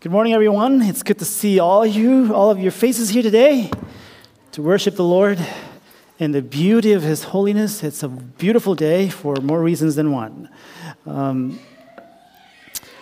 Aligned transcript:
Good 0.00 0.12
morning, 0.12 0.32
everyone. 0.32 0.80
It's 0.80 1.02
good 1.02 1.18
to 1.18 1.24
see 1.24 1.58
all 1.58 1.84
you, 1.84 2.32
all 2.32 2.52
of 2.52 2.60
your 2.60 2.70
faces 2.70 3.08
here 3.08 3.20
today 3.20 3.68
to 4.52 4.62
worship 4.62 4.94
the 4.94 5.02
Lord 5.02 5.44
in 6.20 6.30
the 6.30 6.40
beauty 6.40 6.92
of 6.92 7.02
His 7.02 7.24
holiness. 7.24 7.82
It's 7.82 8.04
a 8.04 8.08
beautiful 8.08 8.76
day 8.76 9.08
for 9.08 9.34
more 9.42 9.60
reasons 9.60 9.96
than 9.96 10.12
one. 10.12 10.50
Um, 11.04 11.58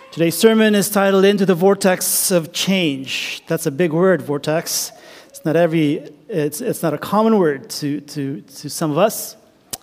today's 0.09 0.35
sermon 0.35 0.73
is 0.73 0.89
titled 0.89 1.23
"Into 1.23 1.45
the 1.45 1.53
Vortex 1.53 2.31
of 2.31 2.51
Change." 2.51 3.43
That's 3.45 3.67
a 3.67 3.71
big 3.71 3.93
word, 3.93 4.23
vortex. 4.23 4.91
It's 5.27 5.45
not 5.45 5.55
every. 5.55 6.09
It's, 6.27 6.61
it's 6.61 6.81
not 6.81 6.95
a 6.95 6.97
common 6.97 7.37
word 7.37 7.69
to, 7.69 8.01
to, 8.01 8.41
to 8.41 8.69
some 8.71 8.89
of 8.89 8.97
us. 8.97 9.35
I 9.75 9.77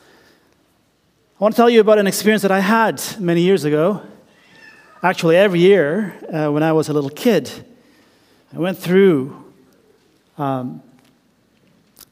want 1.39 1.55
to 1.55 1.57
tell 1.57 1.71
you 1.71 1.79
about 1.79 2.01
an 2.01 2.09
experience 2.09 2.43
that 2.43 2.51
I 2.51 2.59
had 2.59 3.01
many 3.21 3.43
years 3.43 3.63
ago 3.63 4.03
actually, 5.05 5.37
every 5.37 5.61
year 5.61 6.15
uh, 6.33 6.51
when 6.51 6.63
I 6.63 6.73
was 6.73 6.89
a 6.89 6.93
little 6.93 7.11
kid, 7.11 7.51
I 8.55 8.59
went 8.59 8.79
through 8.79 9.45
um, 10.39 10.83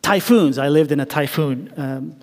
typhoons. 0.03 0.59
I 0.59 0.69
lived 0.69 0.93
in 0.93 1.01
a 1.01 1.07
typhoon 1.07 1.73
um, 1.77 2.17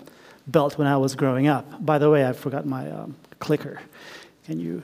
belt 0.46 0.78
when 0.78 0.86
I 0.86 0.96
was 0.96 1.16
growing 1.16 1.48
up. 1.48 1.84
By 1.84 1.98
the 1.98 2.08
way, 2.08 2.26
I 2.26 2.32
forgot 2.32 2.66
my 2.66 2.88
um, 2.90 3.16
clicker. 3.40 3.80
Can 4.46 4.60
you? 4.60 4.82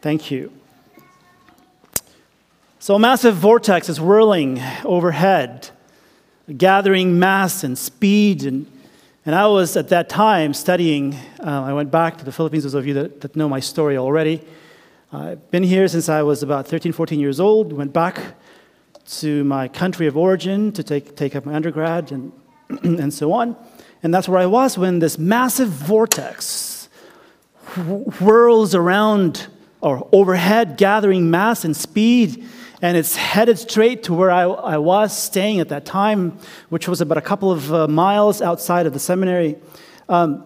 Thank 0.00 0.30
you. 0.30 0.50
So, 2.78 2.94
a 2.94 2.98
massive 2.98 3.34
vortex 3.34 3.88
is 3.88 4.00
whirling 4.00 4.62
overhead, 4.84 5.68
gathering 6.56 7.18
mass 7.18 7.62
and 7.62 7.76
speed 7.76 8.44
and 8.44 8.70
and 9.26 9.34
I 9.34 9.48
was 9.48 9.76
at 9.76 9.88
that 9.88 10.08
time 10.08 10.54
studying. 10.54 11.14
Uh, 11.40 11.64
I 11.64 11.72
went 11.72 11.90
back 11.90 12.16
to 12.18 12.24
the 12.24 12.30
Philippines, 12.30 12.62
those 12.62 12.74
of 12.74 12.86
you 12.86 12.94
that, 12.94 13.20
that 13.22 13.34
know 13.34 13.48
my 13.48 13.58
story 13.58 13.96
already. 13.96 14.40
I've 15.12 15.50
been 15.50 15.64
here 15.64 15.88
since 15.88 16.08
I 16.08 16.22
was 16.22 16.44
about 16.44 16.68
13, 16.68 16.92
14 16.92 17.18
years 17.18 17.40
old. 17.40 17.72
Went 17.72 17.92
back 17.92 18.20
to 19.18 19.42
my 19.42 19.66
country 19.66 20.06
of 20.06 20.16
origin 20.16 20.70
to 20.72 20.82
take, 20.84 21.16
take 21.16 21.34
up 21.34 21.44
my 21.44 21.54
undergrad 21.54 22.12
and, 22.12 22.32
and 22.82 23.12
so 23.12 23.32
on. 23.32 23.56
And 24.00 24.14
that's 24.14 24.28
where 24.28 24.38
I 24.38 24.46
was 24.46 24.78
when 24.78 25.00
this 25.00 25.18
massive 25.18 25.70
vortex 25.70 26.88
whirls 27.74 28.76
around 28.76 29.48
or 29.80 30.08
overhead, 30.12 30.76
gathering 30.76 31.30
mass 31.30 31.64
and 31.64 31.76
speed 31.76 32.44
and 32.82 32.96
it's 32.96 33.16
headed 33.16 33.58
straight 33.58 34.04
to 34.04 34.14
where 34.14 34.30
I, 34.30 34.42
I, 34.42 34.78
was 34.78 35.16
staying 35.16 35.60
at 35.60 35.70
that 35.70 35.84
time, 35.84 36.38
which 36.68 36.88
was 36.88 37.00
about 37.00 37.18
a 37.18 37.22
couple 37.22 37.50
of 37.50 37.72
uh, 37.72 37.88
miles 37.88 38.42
outside 38.42 38.86
of 38.86 38.92
the 38.92 38.98
seminary. 38.98 39.56
Um, 40.08 40.44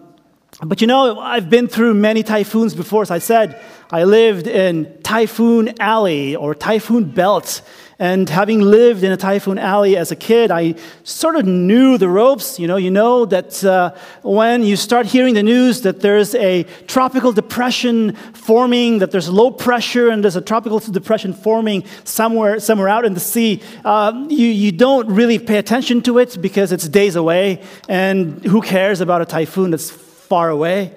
but 0.63 0.81
you 0.81 0.87
know, 0.87 1.19
I've 1.19 1.49
been 1.49 1.67
through 1.67 1.93
many 1.93 2.23
typhoons 2.23 2.73
before. 2.73 3.01
As 3.01 3.11
I 3.11 3.19
said, 3.19 3.61
I 3.89 4.03
lived 4.03 4.47
in 4.47 5.01
Typhoon 5.03 5.73
Alley 5.79 6.35
or 6.35 6.53
Typhoon 6.53 7.11
Belt. 7.11 7.61
And 8.01 8.27
having 8.31 8.61
lived 8.61 9.03
in 9.03 9.11
a 9.11 9.15
typhoon 9.15 9.59
alley 9.59 9.95
as 9.95 10.11
a 10.11 10.15
kid, 10.15 10.49
I 10.49 10.73
sort 11.03 11.35
of 11.35 11.45
knew 11.45 11.99
the 11.99 12.09
ropes. 12.09 12.59
You 12.59 12.65
know, 12.65 12.77
you 12.77 12.89
know 12.89 13.25
that 13.25 13.63
uh, 13.63 13.93
when 14.23 14.63
you 14.63 14.75
start 14.75 15.05
hearing 15.05 15.35
the 15.35 15.43
news 15.43 15.81
that 15.83 15.99
there's 15.99 16.33
a 16.33 16.63
tropical 16.87 17.31
depression 17.31 18.13
forming, 18.33 18.97
that 18.97 19.11
there's 19.11 19.29
low 19.29 19.51
pressure, 19.51 20.09
and 20.09 20.23
there's 20.23 20.35
a 20.35 20.41
tropical 20.41 20.79
depression 20.79 21.31
forming 21.31 21.83
somewhere, 22.03 22.59
somewhere 22.59 22.89
out 22.89 23.05
in 23.05 23.13
the 23.13 23.19
sea, 23.19 23.61
uh, 23.85 24.25
you, 24.29 24.47
you 24.47 24.71
don't 24.71 25.07
really 25.07 25.37
pay 25.37 25.59
attention 25.59 26.01
to 26.01 26.17
it 26.17 26.41
because 26.41 26.71
it's 26.71 26.87
days 26.87 27.15
away, 27.15 27.61
and 27.87 28.43
who 28.45 28.63
cares 28.63 28.99
about 29.01 29.21
a 29.21 29.25
typhoon 29.25 29.69
that's 29.69 29.91
far 29.91 30.49
away? 30.49 30.91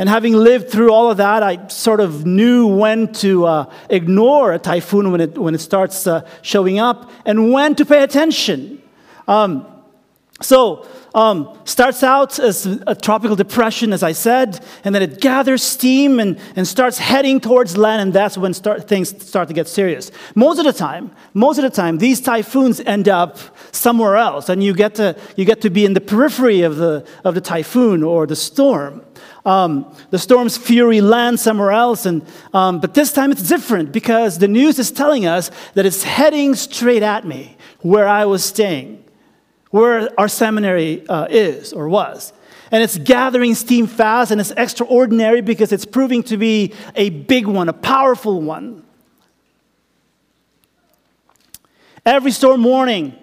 And 0.00 0.08
having 0.08 0.32
lived 0.32 0.70
through 0.70 0.94
all 0.94 1.10
of 1.10 1.18
that, 1.18 1.42
I 1.42 1.68
sort 1.68 2.00
of 2.00 2.24
knew 2.24 2.66
when 2.66 3.12
to 3.16 3.44
uh, 3.44 3.70
ignore 3.90 4.54
a 4.54 4.58
typhoon 4.58 5.12
when 5.12 5.20
it, 5.20 5.36
when 5.36 5.54
it 5.54 5.60
starts 5.60 6.06
uh, 6.06 6.26
showing 6.40 6.78
up 6.78 7.10
and 7.26 7.52
when 7.52 7.74
to 7.74 7.84
pay 7.84 8.02
attention. 8.02 8.80
Um, 9.28 9.66
so, 10.40 10.88
um, 11.14 11.54
starts 11.66 12.02
out 12.02 12.38
as 12.38 12.64
a 12.64 12.94
tropical 12.94 13.36
depression, 13.36 13.92
as 13.92 14.02
I 14.02 14.12
said, 14.12 14.64
and 14.84 14.94
then 14.94 15.02
it 15.02 15.20
gathers 15.20 15.62
steam 15.62 16.18
and, 16.18 16.38
and 16.56 16.66
starts 16.66 16.96
heading 16.96 17.38
towards 17.38 17.76
land, 17.76 18.00
and 18.00 18.12
that's 18.14 18.38
when 18.38 18.54
start, 18.54 18.88
things 18.88 19.10
start 19.22 19.48
to 19.48 19.54
get 19.54 19.68
serious. 19.68 20.10
Most 20.34 20.58
of 20.58 20.64
the 20.64 20.72
time, 20.72 21.10
most 21.34 21.58
of 21.58 21.62
the 21.64 21.68
time, 21.68 21.98
these 21.98 22.22
typhoons 22.22 22.80
end 22.80 23.06
up 23.06 23.36
somewhere 23.70 24.16
else, 24.16 24.48
and 24.48 24.64
you 24.64 24.72
get 24.72 24.94
to, 24.94 25.14
you 25.36 25.44
get 25.44 25.60
to 25.60 25.68
be 25.68 25.84
in 25.84 25.92
the 25.92 26.00
periphery 26.00 26.62
of 26.62 26.76
the, 26.76 27.06
of 27.22 27.34
the 27.34 27.42
typhoon 27.42 28.02
or 28.02 28.26
the 28.26 28.36
storm. 28.36 29.02
Um, 29.44 29.94
the 30.10 30.18
storm's 30.18 30.58
fury 30.58 31.00
lands 31.00 31.40
somewhere 31.40 31.72
else, 31.72 32.04
and, 32.04 32.26
um, 32.52 32.78
but 32.80 32.92
this 32.92 33.12
time 33.12 33.32
it's 33.32 33.48
different 33.48 33.90
because 33.90 34.38
the 34.38 34.48
news 34.48 34.78
is 34.78 34.90
telling 34.90 35.24
us 35.26 35.50
that 35.74 35.86
it's 35.86 36.02
heading 36.02 36.54
straight 36.54 37.02
at 37.02 37.26
me 37.26 37.56
where 37.80 38.06
I 38.06 38.26
was 38.26 38.44
staying, 38.44 39.02
where 39.70 40.10
our 40.20 40.28
seminary 40.28 41.06
uh, 41.08 41.26
is 41.30 41.72
or 41.72 41.88
was. 41.88 42.34
And 42.70 42.82
it's 42.82 42.98
gathering 42.98 43.54
steam 43.54 43.86
fast, 43.86 44.30
and 44.30 44.40
it's 44.40 44.52
extraordinary 44.56 45.40
because 45.40 45.72
it's 45.72 45.86
proving 45.86 46.22
to 46.24 46.36
be 46.36 46.74
a 46.94 47.10
big 47.10 47.46
one, 47.46 47.68
a 47.68 47.72
powerful 47.72 48.40
one. 48.40 48.84
Every 52.04 52.30
storm 52.30 52.62
warning, 52.62 53.14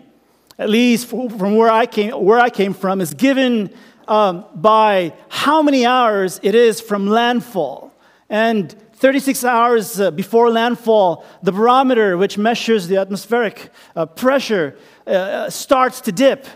at 0.57 0.69
least 0.69 1.07
from 1.07 1.55
where 1.55 1.69
I 1.69 1.85
came, 1.85 2.11
where 2.11 2.39
I 2.39 2.49
came 2.49 2.73
from, 2.73 3.01
is 3.01 3.13
given 3.13 3.73
um, 4.07 4.45
by 4.55 5.13
how 5.29 5.61
many 5.61 5.85
hours 5.85 6.39
it 6.43 6.55
is 6.55 6.81
from 6.81 7.07
landfall. 7.07 7.93
And 8.29 8.75
36 8.93 9.43
hours 9.43 9.99
uh, 9.99 10.09
before 10.09 10.49
landfall, 10.49 11.23
the 11.43 11.51
barometer, 11.51 12.17
which 12.17 12.37
measures 12.37 12.87
the 12.87 12.97
atmospheric 12.97 13.69
uh, 13.95 14.07
pressure, 14.07 14.75
uh, 15.05 15.49
starts 15.49 16.01
to 16.01 16.11
dip. 16.11 16.47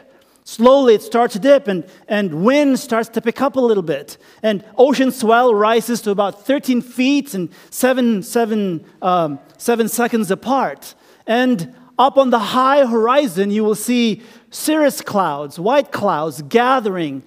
Slowly, 0.43 0.95
it 0.95 1.03
starts 1.03 1.33
to 1.33 1.39
dip, 1.39 1.67
and, 1.67 1.85
and 2.07 2.43
wind 2.43 2.79
starts 2.79 3.09
to 3.09 3.21
pick 3.21 3.41
up 3.41 3.57
a 3.57 3.59
little 3.59 3.83
bit. 3.83 4.17
And 4.41 4.65
ocean 4.75 5.11
swell 5.11 5.53
rises 5.53 6.01
to 6.01 6.11
about 6.11 6.45
13 6.45 6.81
feet 6.81 7.35
and 7.35 7.49
seven, 7.69 8.23
seven, 8.23 8.85
um, 9.03 9.39
seven 9.57 9.87
seconds 9.87 10.31
apart. 10.31 10.95
And 11.27 11.75
up 11.99 12.17
on 12.17 12.31
the 12.31 12.39
high 12.39 12.87
horizon, 12.87 13.51
you 13.51 13.63
will 13.63 13.75
see 13.75 14.23
cirrus 14.49 15.01
clouds, 15.01 15.59
white 15.59 15.91
clouds 15.91 16.41
gathering 16.41 17.23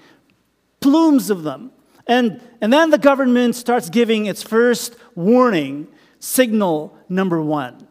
plumes 0.84 1.30
of 1.30 1.44
them. 1.44 1.70
And, 2.06 2.42
and 2.60 2.70
then 2.70 2.90
the 2.90 2.98
government 2.98 3.56
starts 3.56 3.88
giving 3.88 4.26
its 4.26 4.42
first 4.42 4.96
warning, 5.14 5.88
signal 6.20 6.94
number 7.08 7.40
one. 7.40 7.88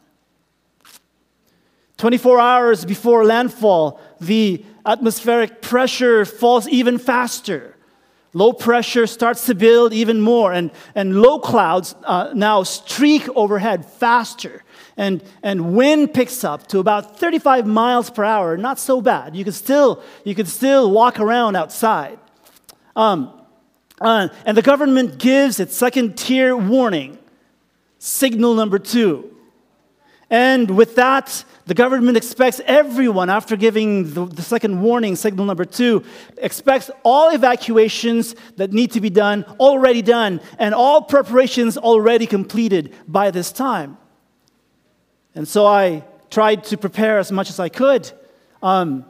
24 1.98 2.40
hours 2.40 2.86
before 2.86 3.26
landfall, 3.26 4.00
the 4.22 4.64
atmospheric 4.86 5.64
pressure 5.64 6.24
falls 6.24 6.68
even 6.68 7.00
faster. 7.00 7.76
Low 8.34 8.54
pressure 8.54 9.08
starts 9.08 9.48
to 9.48 9.56
build 9.56 9.92
even 9.92 10.22
more, 10.22 10.54
and, 10.54 10.70
and 10.94 11.20
low 11.20 11.40
clouds 11.40 11.96
uh, 12.04 12.32
now 12.36 12.62
streak 12.62 13.28
overhead 13.30 13.86
faster. 13.86 14.64
And, 14.98 15.24
and 15.42 15.76
wind 15.76 16.14
picks 16.14 16.44
up 16.44 16.68
to 16.68 16.78
about 16.78 17.18
35 17.20 17.66
miles 17.66 18.12
per 18.12 18.24
hour, 18.24 18.56
not 18.56 18.78
so 18.78 19.02
bad. 19.02 19.36
You 19.36 19.44
could 19.44 19.56
still, 19.56 20.04
you 20.24 20.36
could 20.36 20.48
still 20.48 20.92
walk 20.92 21.20
around 21.20 21.56
outside. 21.56 22.20
Um, 22.96 23.42
uh, 24.02 24.30
and 24.46 24.58
the 24.58 24.62
government 24.62 25.18
gives 25.18 25.60
its 25.60 25.76
second 25.76 26.18
tier 26.18 26.56
warning, 26.56 27.18
signal 28.00 28.54
number 28.56 28.80
two. 28.80 29.30
And 30.30 30.76
with 30.76 30.96
that, 30.96 31.46
the 31.68 31.74
government 31.74 32.18
expects 32.18 32.60
everyone, 32.66 33.30
after 33.30 33.56
giving 33.56 34.14
the, 34.14 34.26
the, 34.26 34.42
second 34.42 34.82
warning, 34.82 35.16
signal 35.16 35.46
number 35.46 35.64
two, 35.64 36.04
expects 36.38 36.90
all 37.04 37.30
evacuations 37.30 38.36
that 38.58 38.74
need 38.74 38.92
to 38.94 39.02
be 39.02 39.12
done 39.12 39.46
already 39.60 40.02
done 40.02 40.42
and 40.58 40.74
all 40.74 41.04
preparations 41.04 41.78
already 41.78 42.26
completed 42.26 42.94
by 43.08 43.32
this 43.32 43.52
time. 43.52 43.98
And 45.36 45.48
so 45.48 45.66
I 45.66 46.04
tried 46.30 46.64
to 46.66 46.78
prepare 46.78 47.20
as 47.20 47.32
much 47.32 47.50
as 47.50 47.60
I 47.60 47.70
could. 47.70 48.12
Um, 48.62 49.06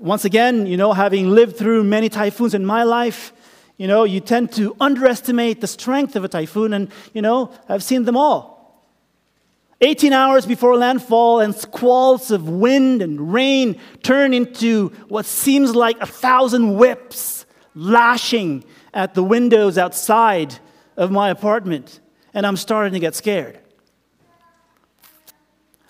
once 0.00 0.24
again, 0.24 0.66
you 0.66 0.76
know, 0.78 0.92
having 0.94 1.30
lived 1.30 1.56
through 1.56 1.84
many 1.84 2.08
typhoons 2.08 2.54
in 2.54 2.64
my 2.64 2.82
life, 2.82 3.32
you 3.76 3.86
know, 3.86 4.04
you 4.04 4.20
tend 4.20 4.50
to 4.52 4.74
underestimate 4.80 5.60
the 5.60 5.66
strength 5.66 6.16
of 6.16 6.24
a 6.24 6.28
typhoon, 6.28 6.72
and, 6.72 6.90
you 7.12 7.22
know, 7.22 7.52
I've 7.68 7.82
seen 7.82 8.04
them 8.04 8.16
all. 8.16 8.58
18 9.82 10.12
hours 10.12 10.46
before 10.46 10.76
landfall, 10.76 11.40
and 11.40 11.54
squalls 11.54 12.30
of 12.30 12.48
wind 12.48 13.02
and 13.02 13.32
rain 13.32 13.78
turn 14.02 14.34
into 14.34 14.88
what 15.08 15.26
seems 15.26 15.74
like 15.74 15.98
a 16.00 16.06
thousand 16.06 16.76
whips 16.76 17.46
lashing 17.74 18.64
at 18.92 19.14
the 19.14 19.22
windows 19.22 19.78
outside 19.78 20.58
of 20.96 21.10
my 21.10 21.30
apartment, 21.30 22.00
and 22.34 22.46
I'm 22.46 22.56
starting 22.56 22.94
to 22.94 23.00
get 23.00 23.14
scared. 23.14 23.58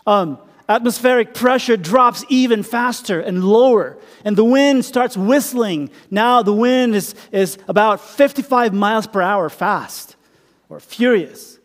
Um, 0.06 0.38
atmospheric 0.70 1.34
pressure 1.34 1.76
drops 1.76 2.24
even 2.28 2.62
faster 2.62 3.18
and 3.20 3.42
lower, 3.44 3.98
and 4.24 4.36
the 4.36 4.44
wind 4.44 4.84
starts 4.84 5.16
whistling. 5.16 5.90
Now 6.10 6.42
the 6.42 6.52
wind 6.54 6.94
is, 6.94 7.16
is 7.32 7.58
about 7.66 8.00
55 8.00 8.72
miles 8.72 9.08
per 9.08 9.20
hour 9.20 9.50
fast 9.50 10.14
or 10.68 10.78
furious. 10.78 11.58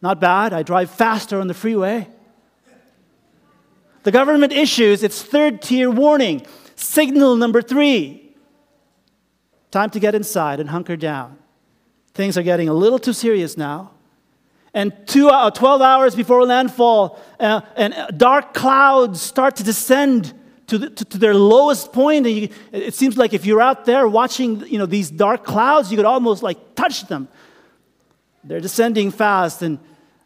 Not 0.00 0.20
bad. 0.20 0.52
I 0.52 0.62
drive 0.62 0.88
faster 0.88 1.40
on 1.40 1.48
the 1.48 1.54
freeway. 1.54 2.08
The 4.04 4.12
government 4.12 4.52
issues 4.52 5.02
its 5.02 5.20
third 5.20 5.60
tier 5.60 5.90
warning, 5.90 6.46
signal 6.76 7.34
number 7.34 7.60
three. 7.60 8.36
Time 9.72 9.90
to 9.90 9.98
get 9.98 10.14
inside 10.14 10.60
and 10.60 10.70
hunker 10.70 10.96
down. 10.96 11.38
Things 12.14 12.38
are 12.38 12.44
getting 12.44 12.68
a 12.68 12.72
little 12.72 13.00
too 13.00 13.12
serious 13.12 13.56
now. 13.56 13.90
And 14.76 14.92
two, 15.06 15.30
uh, 15.30 15.50
12 15.50 15.80
hours 15.80 16.14
before 16.14 16.44
landfall, 16.44 17.18
uh, 17.40 17.62
and 17.76 17.94
uh, 17.94 18.08
dark 18.08 18.52
clouds 18.52 19.22
start 19.22 19.56
to 19.56 19.64
descend 19.64 20.34
to, 20.66 20.76
the, 20.76 20.90
to, 20.90 21.04
to, 21.06 21.16
their 21.16 21.32
lowest 21.32 21.94
point. 21.94 22.26
And 22.26 22.36
you, 22.36 22.48
it 22.72 22.92
seems 22.92 23.16
like 23.16 23.32
if 23.32 23.46
you're 23.46 23.62
out 23.62 23.86
there 23.86 24.06
watching 24.06 24.60
you 24.66 24.76
know, 24.76 24.84
these 24.84 25.10
dark 25.10 25.44
clouds, 25.44 25.90
you 25.90 25.96
could 25.96 26.04
almost 26.04 26.42
like 26.42 26.74
touch 26.74 27.08
them. 27.08 27.26
They're 28.44 28.60
descending 28.60 29.10
fast, 29.12 29.62
and 29.62 29.78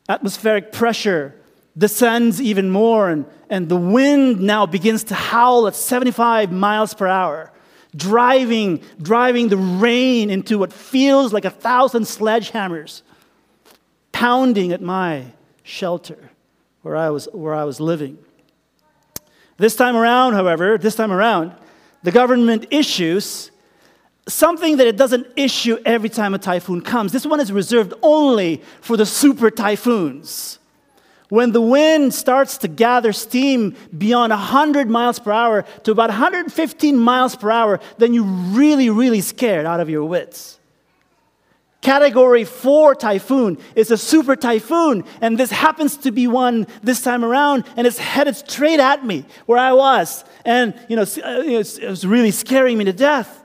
atmospheric 0.09 0.73
pressure 0.73 1.33
descends 1.79 2.43
even 2.43 2.71
more, 2.71 3.09
and, 3.09 3.27
and 3.51 3.69
the 3.69 3.77
wind 3.77 4.41
now 4.41 4.67
begins 4.67 5.05
to 5.05 5.15
howl 5.15 5.69
at 5.69 5.77
75 5.77 6.51
miles 6.51 6.93
per 6.93 7.07
hour, 7.07 7.53
driving, 7.95 8.83
driving 9.01 9.47
the 9.47 9.57
rain 9.57 10.29
into 10.29 10.59
what 10.59 10.73
feels 10.73 11.33
like 11.33 11.45
a 11.45 11.51
thousand 11.51 12.03
sledgehammers, 12.03 13.03
pounding 14.21 14.71
at 14.71 14.83
my 14.83 15.25
shelter 15.63 16.31
where 16.83 16.95
I 16.95 17.09
was, 17.09 17.27
where 17.33 17.55
I 17.55 17.65
was 17.65 17.81
living. 17.81 18.19
This 19.57 19.75
time 19.75 19.97
around, 19.97 20.35
however, 20.35 20.77
this 20.77 20.95
time 20.95 21.11
around, 21.11 21.55
the 22.03 22.13
government 22.13 22.67
issues 22.71 23.51
something 24.29 24.77
that 24.77 24.87
it 24.87 24.99
doesn't 24.99 25.27
issue 25.37 25.79
every 25.87 26.11
time 26.11 26.35
a 26.35 26.39
typhoon 26.39 26.83
comes. 26.83 27.13
This 27.13 27.25
one 27.25 27.41
is 27.41 27.51
reserved 27.51 27.95
only 28.03 28.61
for 28.83 28.99
the 28.99 29.07
super 29.07 29.51
typhoons. 29.51 30.59
When 31.31 31.53
the 31.53 31.63
wind 31.63 32.13
starts 32.13 32.59
to 32.59 32.69
gather 32.69 33.15
steam 33.15 33.75
beyond 33.97 34.33
100 34.33 34.91
miles 34.91 35.19
per 35.19 35.33
hour 35.33 35.63
to 35.85 35.93
about 35.93 36.11
115 36.11 36.95
miles 36.95 37.37
per 37.37 37.51
hour, 37.51 37.81
then 37.97 38.13
you're 38.13 38.25
really, 38.25 38.91
really 38.91 39.23
scared 39.23 39.65
out 39.65 39.81
of 39.81 39.89
your 39.89 40.05
wits. 40.05 40.60
Category 41.81 42.45
4 42.45 42.95
typhoon 42.95 43.57
is 43.75 43.91
a 43.91 43.97
super 43.97 44.37
typhoon, 44.37 45.05
and 45.23 45.39
this 45.39 45.51
happens 45.51 45.97
to 45.99 46.11
be 46.11 46.27
one 46.27 46.67
this 46.83 47.01
time 47.01 47.25
around, 47.25 47.65
and 47.77 47.87
it's 47.87 47.97
headed 47.97 48.37
straight 48.37 48.81
at 48.81 49.05
me 49.05 49.25
where 49.47 49.59
I 49.59 49.73
was. 49.73 50.25
And, 50.45 50.79
you 50.89 50.97
know, 50.97 51.03
uh, 51.03 51.43
it 51.43 51.89
was 51.89 52.07
really 52.07 52.33
scaring 52.33 52.77
me 52.77 52.85
to 52.85 52.93
death. 52.93 53.43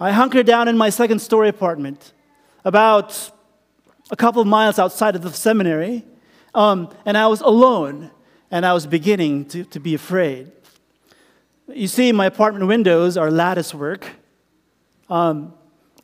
I 0.00 0.10
hunkered 0.10 0.46
down 0.46 0.66
in 0.66 0.76
my 0.76 0.90
second 0.90 1.20
story 1.20 1.48
apartment 1.48 2.12
about 2.64 3.30
a 4.10 4.16
couple 4.16 4.42
of 4.42 4.48
miles 4.48 4.78
outside 4.78 5.14
of 5.14 5.22
the 5.22 5.32
seminary. 5.32 6.04
Um, 6.54 6.92
and 7.04 7.16
I 7.16 7.28
was 7.28 7.40
alone, 7.42 8.10
and 8.50 8.66
I 8.66 8.72
was 8.72 8.86
beginning 8.86 9.44
to, 9.46 9.64
to 9.64 9.78
be 9.78 9.94
afraid. 9.94 10.50
You 11.68 11.86
see, 11.86 12.10
my 12.10 12.26
apartment 12.26 12.66
windows 12.66 13.16
are 13.16 13.30
lattice 13.30 13.72
work, 13.72 14.06
um, 15.08 15.54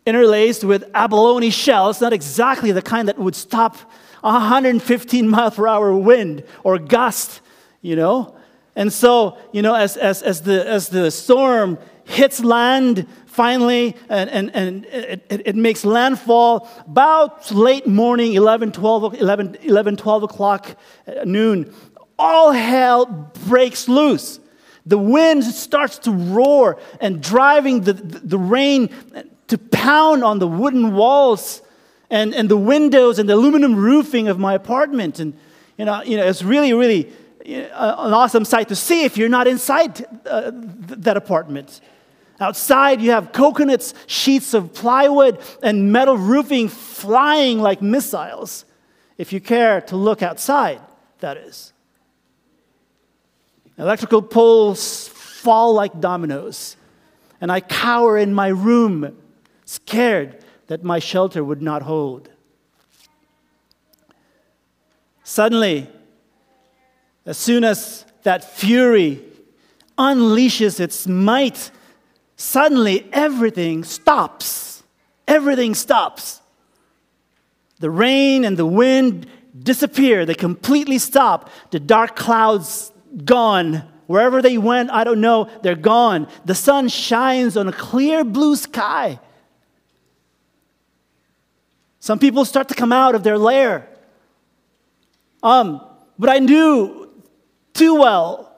interlaced 0.06 0.64
with 0.64 0.84
abalone 0.94 1.50
shells, 1.50 2.00
not 2.00 2.12
exactly 2.12 2.72
the 2.72 2.80
kind 2.80 3.08
that 3.08 3.18
would 3.18 3.34
stop 3.34 3.76
a 4.22 4.32
115 4.32 5.28
mile 5.28 5.50
per 5.50 5.66
hour 5.66 5.92
wind 5.96 6.44
or 6.64 6.78
gust, 6.78 7.40
you 7.82 7.96
know? 7.96 8.34
And 8.74 8.92
so, 8.92 9.38
you 9.52 9.62
know, 9.62 9.74
as, 9.74 9.96
as, 9.96 10.22
as, 10.22 10.42
the, 10.42 10.66
as 10.66 10.88
the 10.88 11.10
storm 11.10 11.78
hits 12.04 12.40
land, 12.40 13.06
finally, 13.26 13.96
and, 14.08 14.30
and, 14.30 14.54
and 14.54 14.84
it, 14.86 15.24
it, 15.28 15.56
makes 15.56 15.84
landfall 15.84 16.68
about 16.86 17.50
late 17.50 17.86
morning, 17.86 18.34
11, 18.34 18.72
12, 18.72 19.14
11, 19.14 19.56
11, 19.62 19.96
12 19.96 20.22
o'clock 20.22 20.76
uh, 21.06 21.24
noon. 21.24 21.72
All 22.18 22.52
hell 22.52 23.06
breaks 23.46 23.88
loose. 23.88 24.40
The 24.86 24.98
wind 24.98 25.44
starts 25.44 25.98
to 26.00 26.12
roar 26.12 26.78
and 27.00 27.22
driving 27.22 27.80
the, 27.82 27.92
the, 27.92 28.18
the 28.20 28.38
rain 28.38 28.90
to 29.48 29.58
pound 29.58 30.24
on 30.24 30.38
the 30.38 30.46
wooden 30.48 30.94
walls 30.94 31.62
and, 32.10 32.34
and 32.34 32.48
the 32.48 32.56
windows 32.56 33.18
and 33.18 33.28
the 33.28 33.34
aluminum 33.34 33.74
roofing 33.74 34.28
of 34.28 34.38
my 34.38 34.54
apartment. 34.54 35.20
And, 35.20 35.34
you 35.76 35.84
know, 35.84 36.02
you 36.02 36.16
know 36.16 36.26
it's 36.26 36.42
really, 36.42 36.72
really 36.72 37.12
uh, 37.46 37.94
an 37.98 38.12
awesome 38.12 38.44
sight 38.44 38.68
to 38.68 38.76
see 38.76 39.04
if 39.04 39.16
you're 39.16 39.28
not 39.28 39.46
inside 39.46 40.04
uh, 40.26 40.50
that 40.54 41.16
apartment. 41.16 41.80
Outside, 42.38 43.00
you 43.00 43.12
have 43.12 43.32
coconuts, 43.32 43.94
sheets 44.06 44.52
of 44.52 44.74
plywood, 44.74 45.40
and 45.62 45.90
metal 45.90 46.18
roofing 46.18 46.68
flying 46.68 47.60
like 47.60 47.80
missiles. 47.80 48.66
If 49.16 49.32
you 49.32 49.40
care 49.40 49.80
to 49.82 49.96
look 49.96 50.22
outside, 50.22 50.80
that 51.20 51.38
is. 51.38 51.72
Electrical 53.78 54.20
poles 54.20 55.08
fall 55.08 55.72
like 55.72 56.00
dominoes, 56.00 56.76
and 57.40 57.50
I 57.50 57.60
cower 57.60 58.18
in 58.18 58.34
my 58.34 58.48
room, 58.48 59.16
scared 59.66 60.42
that 60.68 60.82
my 60.82 60.98
shelter 60.98 61.44
would 61.44 61.60
not 61.60 61.82
hold. 61.82 62.30
Suddenly, 65.22 65.90
as 67.26 67.36
soon 67.36 67.64
as 67.64 68.06
that 68.22 68.44
fury 68.44 69.22
unleashes 69.98 70.80
its 70.80 71.06
might 71.06 71.70
suddenly 72.36 73.08
everything 73.12 73.82
stops. 73.84 74.82
Everything 75.26 75.74
stops. 75.74 76.40
The 77.80 77.90
rain 77.90 78.44
and 78.44 78.56
the 78.56 78.66
wind 78.66 79.26
disappear, 79.58 80.24
they 80.24 80.34
completely 80.34 80.98
stop. 80.98 81.50
The 81.70 81.80
dark 81.80 82.14
clouds 82.14 82.92
gone. 83.24 83.82
Wherever 84.06 84.40
they 84.40 84.56
went, 84.58 84.90
I 84.90 85.02
don't 85.02 85.20
know, 85.20 85.50
they're 85.62 85.74
gone. 85.74 86.28
The 86.44 86.54
sun 86.54 86.88
shines 86.88 87.56
on 87.56 87.66
a 87.66 87.72
clear 87.72 88.22
blue 88.22 88.54
sky. 88.54 89.18
Some 92.06 92.20
people 92.20 92.44
start 92.44 92.68
to 92.68 92.74
come 92.76 92.92
out 92.92 93.16
of 93.16 93.24
their 93.24 93.36
lair. 93.36 93.88
Um, 95.42 95.84
but 96.16 96.30
I 96.30 96.38
knew 96.38 97.10
too 97.74 97.96
well 97.96 98.56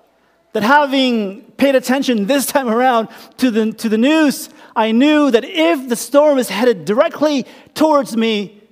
that 0.53 0.63
having 0.63 1.51
paid 1.53 1.75
attention 1.75 2.27
this 2.27 2.45
time 2.45 2.69
around 2.69 3.09
to 3.39 3.51
the, 3.51 3.73
to 3.73 3.89
the 3.89 3.97
news, 3.97 4.51
I 4.77 4.93
knew 4.93 5.31
that 5.31 5.45
if 5.47 5.89
the 5.89 5.97
storm 5.97 6.37
is 6.37 6.51
headed 6.51 6.85
directly 6.85 7.47
towards 7.73 8.15
me 8.19 8.63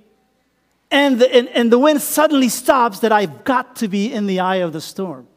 and 0.91 1.19
the, 1.21 1.35
and, 1.35 1.47
and 1.47 1.71
the 1.71 1.79
wind 1.79 1.99
suddenly 1.99 2.47
stops, 2.47 2.99
that 2.99 3.11
I've 3.11 3.43
got 3.43 3.77
to 3.77 3.87
be 3.87 4.13
in 4.13 4.27
the 4.27 4.41
eye 4.41 4.57
of 4.57 4.73
the 4.73 4.81
storm. 4.81 5.27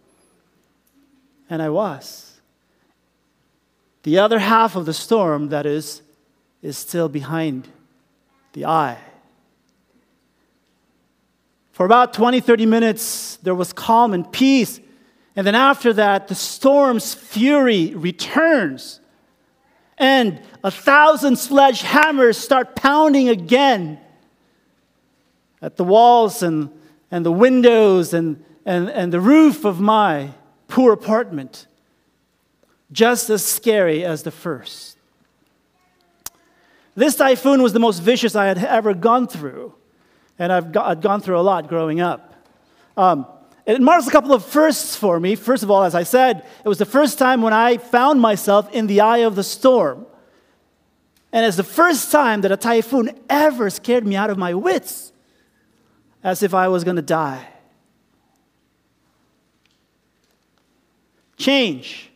And 1.48 1.62
I 1.62 1.70
was. 1.70 2.42
The 4.02 4.18
other 4.18 4.38
half 4.38 4.76
of 4.76 4.84
the 4.84 4.92
storm, 4.92 5.48
that 5.48 5.64
is, 5.64 6.02
is 6.60 6.76
still 6.76 7.08
behind 7.08 7.68
the 8.52 8.66
eye. 8.66 8.98
For 11.72 11.86
about 11.86 12.12
20, 12.12 12.40
30 12.40 12.66
minutes, 12.66 13.36
there 13.42 13.54
was 13.54 13.72
calm 13.72 14.12
and 14.12 14.30
peace. 14.30 14.80
And 15.36 15.46
then 15.46 15.54
after 15.54 15.92
that, 15.94 16.28
the 16.28 16.34
storm's 16.34 17.14
fury 17.14 17.94
returns. 17.94 19.00
And 19.96 20.40
a 20.64 20.70
thousand 20.70 21.34
sledgehammers 21.34 22.36
start 22.36 22.74
pounding 22.74 23.28
again 23.28 23.98
at 25.62 25.76
the 25.76 25.84
walls 25.84 26.42
and, 26.42 26.70
and 27.10 27.24
the 27.24 27.32
windows 27.32 28.14
and, 28.14 28.44
and, 28.64 28.88
and 28.90 29.12
the 29.12 29.20
roof 29.20 29.64
of 29.64 29.80
my 29.80 30.30
poor 30.68 30.92
apartment. 30.92 31.66
Just 32.92 33.30
as 33.30 33.44
scary 33.44 34.04
as 34.04 34.24
the 34.24 34.30
first. 34.30 34.96
This 36.94 37.14
typhoon 37.14 37.62
was 37.62 37.72
the 37.72 37.78
most 37.78 38.00
vicious 38.00 38.34
I 38.34 38.46
had 38.46 38.58
ever 38.58 38.94
gone 38.94 39.28
through. 39.28 39.74
And 40.40 40.50
I've, 40.50 40.72
got, 40.72 40.86
I'd 40.86 41.02
gone 41.02 41.20
through 41.20 41.38
a 41.38 41.42
lot 41.42 41.68
growing 41.68 42.00
up. 42.00 42.34
Um, 42.96 43.26
it 43.66 43.78
marks 43.80 44.06
a 44.06 44.10
couple 44.10 44.32
of 44.32 44.42
firsts 44.42 44.96
for 44.96 45.20
me. 45.20 45.34
First 45.36 45.62
of 45.62 45.70
all, 45.70 45.84
as 45.84 45.94
I 45.94 46.02
said, 46.02 46.46
it 46.64 46.68
was 46.68 46.78
the 46.78 46.86
first 46.86 47.18
time 47.18 47.42
when 47.42 47.52
I 47.52 47.76
found 47.76 48.22
myself 48.22 48.72
in 48.72 48.86
the 48.86 49.02
eye 49.02 49.18
of 49.18 49.36
the 49.36 49.44
storm. 49.44 50.06
And 51.30 51.44
it's 51.44 51.58
the 51.58 51.62
first 51.62 52.10
time 52.10 52.40
that 52.40 52.50
a 52.50 52.56
typhoon 52.56 53.10
ever 53.28 53.68
scared 53.68 54.06
me 54.06 54.16
out 54.16 54.30
of 54.30 54.38
my 54.38 54.54
wits, 54.54 55.12
as 56.24 56.42
if 56.42 56.54
I 56.54 56.68
was 56.68 56.84
going 56.84 56.96
to 56.96 57.02
die. 57.02 57.46
Change 61.36 62.10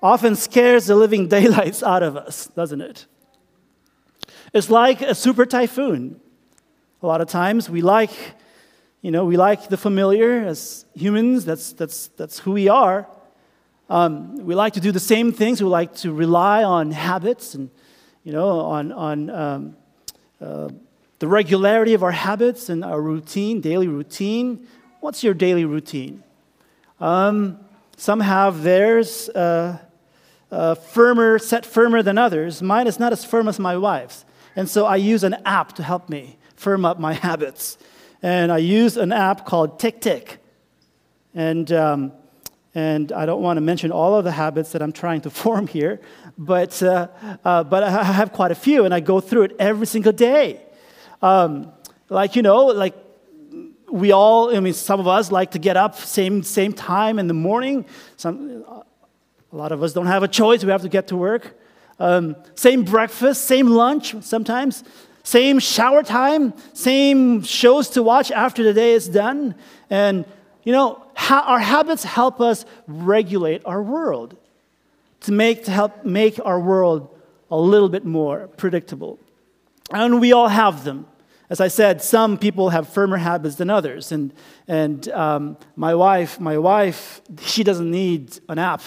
often 0.00 0.36
scares 0.36 0.86
the 0.86 0.94
living 0.94 1.26
daylights 1.36 1.82
out 1.82 2.04
of 2.04 2.16
us, 2.16 2.46
doesn't 2.54 2.80
it? 2.80 3.06
It's 4.52 4.70
like 4.70 5.02
a 5.02 5.16
super 5.16 5.44
typhoon. 5.44 6.20
A 7.04 7.06
lot 7.06 7.20
of 7.20 7.28
times 7.28 7.68
we 7.68 7.82
like 7.82 8.10
you 9.02 9.10
know, 9.10 9.26
we 9.26 9.36
like 9.36 9.68
the 9.68 9.76
familiar 9.76 10.46
as 10.46 10.86
humans, 10.94 11.44
that's, 11.44 11.74
that's, 11.74 12.06
that's 12.16 12.38
who 12.38 12.52
we 12.52 12.70
are. 12.70 13.06
Um, 13.90 14.36
we 14.46 14.54
like 14.54 14.72
to 14.72 14.80
do 14.80 14.92
the 14.92 14.98
same 14.98 15.30
things. 15.30 15.62
We 15.62 15.68
like 15.68 15.94
to 15.96 16.10
rely 16.10 16.64
on 16.64 16.90
habits 16.90 17.54
and, 17.54 17.68
you 18.22 18.32
know, 18.32 18.60
on, 18.60 18.92
on 18.92 19.28
um, 19.28 19.76
uh, 20.40 20.70
the 21.18 21.28
regularity 21.28 21.92
of 21.92 22.02
our 22.02 22.12
habits 22.12 22.70
and 22.70 22.82
our 22.82 22.98
routine, 22.98 23.60
daily 23.60 23.88
routine. 23.88 24.66
What's 25.00 25.22
your 25.22 25.34
daily 25.34 25.66
routine? 25.66 26.24
Um, 26.98 27.58
some 27.98 28.20
have 28.20 28.62
theirs 28.62 29.28
uh, 29.28 29.80
uh, 30.50 30.76
firmer, 30.76 31.38
set 31.38 31.66
firmer 31.66 32.02
than 32.02 32.16
others. 32.16 32.62
Mine 32.62 32.86
is 32.86 32.98
not 32.98 33.12
as 33.12 33.22
firm 33.22 33.48
as 33.48 33.58
my 33.58 33.76
wife's. 33.76 34.24
And 34.56 34.66
so 34.66 34.86
I 34.86 34.96
use 34.96 35.24
an 35.24 35.36
app 35.44 35.74
to 35.74 35.82
help 35.82 36.08
me 36.08 36.38
firm 36.56 36.84
up 36.84 36.98
my 36.98 37.12
habits. 37.28 37.78
And 38.22 38.50
I 38.50 38.58
use 38.58 38.96
an 38.96 39.12
app 39.12 39.44
called 39.44 39.78
TickTick. 39.78 40.38
And, 41.34 41.70
um, 41.72 42.12
and 42.74 43.12
I 43.12 43.26
don't 43.26 43.42
want 43.42 43.56
to 43.58 43.60
mention 43.60 43.92
all 43.92 44.14
of 44.14 44.24
the 44.24 44.32
habits 44.32 44.72
that 44.72 44.82
I'm 44.82 44.92
trying 44.92 45.20
to 45.22 45.30
form 45.42 45.66
here, 45.66 46.00
but, 46.38 46.82
uh, 46.82 47.08
uh, 47.44 47.64
but 47.64 47.82
I 47.82 48.02
have 48.02 48.32
quite 48.32 48.50
a 48.50 48.56
few, 48.56 48.84
and 48.84 48.92
I 48.92 49.00
go 49.00 49.20
through 49.20 49.42
it 49.42 49.56
every 49.58 49.86
single 49.86 50.12
day. 50.12 50.62
Um, 51.22 51.72
like, 52.08 52.36
you 52.36 52.42
know, 52.42 52.66
like 52.66 52.94
we 53.90 54.12
all, 54.12 54.54
I 54.54 54.60
mean, 54.60 54.72
some 54.72 55.00
of 55.00 55.06
us 55.06 55.30
like 55.30 55.52
to 55.52 55.58
get 55.58 55.76
up 55.76 55.94
same, 55.94 56.42
same 56.42 56.72
time 56.72 57.18
in 57.18 57.28
the 57.28 57.34
morning. 57.34 57.86
Some, 58.16 58.64
a 58.66 59.56
lot 59.56 59.70
of 59.70 59.82
us 59.82 59.92
don't 59.92 60.06
have 60.06 60.22
a 60.22 60.28
choice, 60.28 60.64
we 60.64 60.70
have 60.72 60.82
to 60.82 60.88
get 60.88 61.08
to 61.08 61.16
work. 61.16 61.56
Um, 62.00 62.34
same 62.56 62.82
breakfast, 62.82 63.44
same 63.44 63.68
lunch 63.68 64.16
sometimes, 64.22 64.82
same 65.24 65.58
shower 65.58 66.02
time, 66.02 66.52
same 66.74 67.42
shows 67.42 67.88
to 67.90 68.02
watch 68.02 68.30
after 68.30 68.62
the 68.62 68.74
day 68.74 68.92
is 68.92 69.08
done. 69.08 69.54
And, 69.88 70.26
you 70.62 70.72
know, 70.72 71.02
ha- 71.16 71.44
our 71.46 71.58
habits 71.58 72.04
help 72.04 72.40
us 72.40 72.66
regulate 72.86 73.62
our 73.64 73.82
world 73.82 74.36
to 75.20 75.32
make 75.32 75.64
to 75.64 75.70
help 75.70 76.04
make 76.04 76.38
our 76.44 76.60
world 76.60 77.08
a 77.50 77.56
little 77.56 77.88
bit 77.88 78.04
more 78.04 78.48
predictable. 78.48 79.18
And 79.90 80.20
we 80.20 80.32
all 80.32 80.48
have 80.48 80.84
them. 80.84 81.06
As 81.48 81.60
I 81.60 81.68
said, 81.68 82.02
some 82.02 82.36
people 82.36 82.70
have 82.70 82.88
firmer 82.88 83.16
habits 83.16 83.56
than 83.56 83.70
others. 83.70 84.12
And, 84.12 84.32
and 84.68 85.08
um, 85.08 85.56
my 85.74 85.94
wife, 85.94 86.38
my 86.38 86.58
wife, 86.58 87.22
she 87.40 87.64
doesn't 87.64 87.90
need 87.90 88.38
an 88.48 88.58
app 88.58 88.82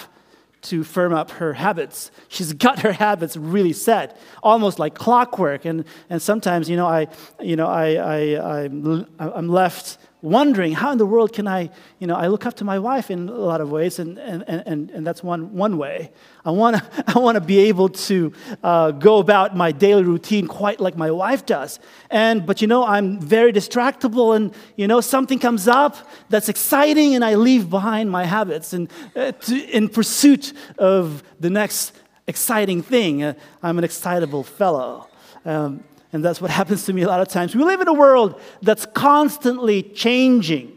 to 0.62 0.84
firm 0.84 1.12
up 1.12 1.30
her 1.32 1.52
habits. 1.54 2.10
She's 2.28 2.52
got 2.52 2.80
her 2.80 2.92
habits 2.92 3.36
really 3.36 3.72
set, 3.72 4.18
almost 4.42 4.78
like 4.78 4.94
clockwork. 4.94 5.64
And, 5.64 5.84
and 6.10 6.20
sometimes, 6.20 6.68
you 6.68 6.76
know, 6.76 6.86
I, 6.86 7.08
you 7.40 7.56
know, 7.56 7.66
I, 7.66 7.94
I, 7.94 8.64
I'm, 8.64 9.06
I'm 9.18 9.48
left 9.48 9.98
wondering 10.20 10.72
how 10.72 10.92
in 10.92 10.98
the 10.98 11.06
world 11.06 11.32
can 11.32 11.46
I, 11.46 11.70
you 11.98 12.06
know, 12.06 12.16
I 12.16 12.26
look 12.26 12.44
up 12.44 12.54
to 12.54 12.64
my 12.64 12.78
wife 12.78 13.10
in 13.10 13.28
a 13.28 13.32
lot 13.32 13.60
of 13.60 13.70
ways, 13.70 13.98
and, 13.98 14.18
and, 14.18 14.42
and, 14.46 14.90
and 14.90 15.06
that's 15.06 15.22
one, 15.22 15.54
one 15.54 15.78
way. 15.78 16.10
I 16.44 16.50
want 16.50 16.76
to 16.76 17.04
I 17.16 17.18
wanna 17.18 17.40
be 17.40 17.60
able 17.60 17.88
to 17.88 18.32
uh, 18.62 18.90
go 18.92 19.18
about 19.18 19.56
my 19.56 19.72
daily 19.72 20.02
routine 20.02 20.48
quite 20.48 20.80
like 20.80 20.96
my 20.96 21.10
wife 21.10 21.46
does. 21.46 21.78
And, 22.10 22.44
but, 22.46 22.60
you 22.60 22.66
know, 22.66 22.84
I'm 22.84 23.20
very 23.20 23.52
distractible, 23.52 24.34
and, 24.34 24.54
you 24.76 24.88
know, 24.88 25.00
something 25.00 25.38
comes 25.38 25.68
up 25.68 25.96
that's 26.28 26.48
exciting, 26.48 27.14
and 27.14 27.24
I 27.24 27.34
leave 27.34 27.70
behind 27.70 28.10
my 28.10 28.24
habits 28.24 28.72
and, 28.72 28.90
uh, 29.14 29.32
to, 29.32 29.76
in 29.76 29.88
pursuit 29.88 30.52
of 30.78 31.22
the 31.38 31.50
next 31.50 31.92
exciting 32.26 32.82
thing. 32.82 33.22
Uh, 33.22 33.34
I'm 33.62 33.78
an 33.78 33.84
excitable 33.84 34.42
fellow. 34.42 35.08
Um, 35.44 35.84
and 36.12 36.24
that's 36.24 36.40
what 36.40 36.50
happens 36.60 36.84
to 36.86 36.92
me 36.92 37.02
a 37.02 37.06
lot 37.06 37.20
of 37.20 37.28
times. 37.28 37.54
We 37.54 37.64
live 37.64 37.80
in 37.80 37.88
a 37.88 37.94
world 37.94 38.40
that's 38.62 38.86
constantly 38.86 39.82
changing, 39.82 40.72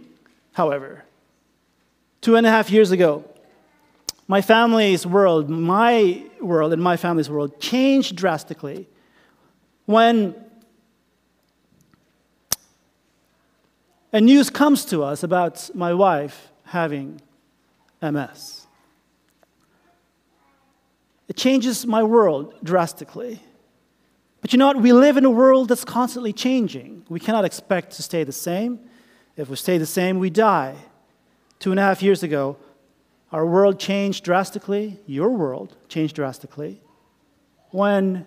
however. 0.53 1.03
Two 2.21 2.35
and 2.35 2.45
a 2.45 2.49
half 2.49 2.69
years 2.69 2.91
ago, 2.91 3.25
my 4.27 4.41
family's 4.41 5.05
world, 5.05 5.49
my 5.49 6.23
world, 6.39 6.71
and 6.71 6.81
my 6.81 6.95
family's 6.95 7.29
world 7.29 7.59
changed 7.59 8.15
drastically 8.15 8.87
when 9.85 10.35
a 14.13 14.21
news 14.21 14.49
comes 14.49 14.85
to 14.85 15.03
us 15.03 15.23
about 15.23 15.69
my 15.73 15.93
wife 15.93 16.51
having 16.65 17.21
MS. 18.01 18.67
It 21.27 21.37
changes 21.37 21.85
my 21.85 22.03
world 22.03 22.53
drastically. 22.63 23.41
But 24.41 24.53
you 24.53 24.59
know 24.59 24.67
what? 24.67 24.81
We 24.81 24.91
live 24.91 25.17
in 25.17 25.25
a 25.25 25.29
world 25.29 25.69
that's 25.69 25.85
constantly 25.85 26.33
changing. 26.33 27.05
We 27.09 27.19
cannot 27.19 27.45
expect 27.45 27.93
to 27.93 28.03
stay 28.03 28.23
the 28.23 28.31
same. 28.31 28.79
If 29.37 29.49
we 29.49 29.55
stay 29.55 29.77
the 29.77 29.85
same, 29.85 30.19
we 30.19 30.29
die. 30.29 30.75
Two 31.59 31.71
and 31.71 31.79
a 31.79 31.83
half 31.83 32.01
years 32.01 32.23
ago, 32.23 32.57
our 33.31 33.45
world 33.45 33.79
changed 33.79 34.23
drastically. 34.23 34.99
Your 35.05 35.29
world 35.29 35.75
changed 35.87 36.15
drastically 36.15 36.81
when 37.69 38.25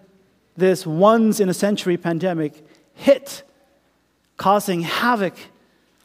this 0.56 0.86
once 0.86 1.40
in 1.40 1.48
a 1.48 1.54
century 1.54 1.96
pandemic 1.96 2.64
hit, 2.94 3.42
causing 4.36 4.82
havoc 4.82 5.34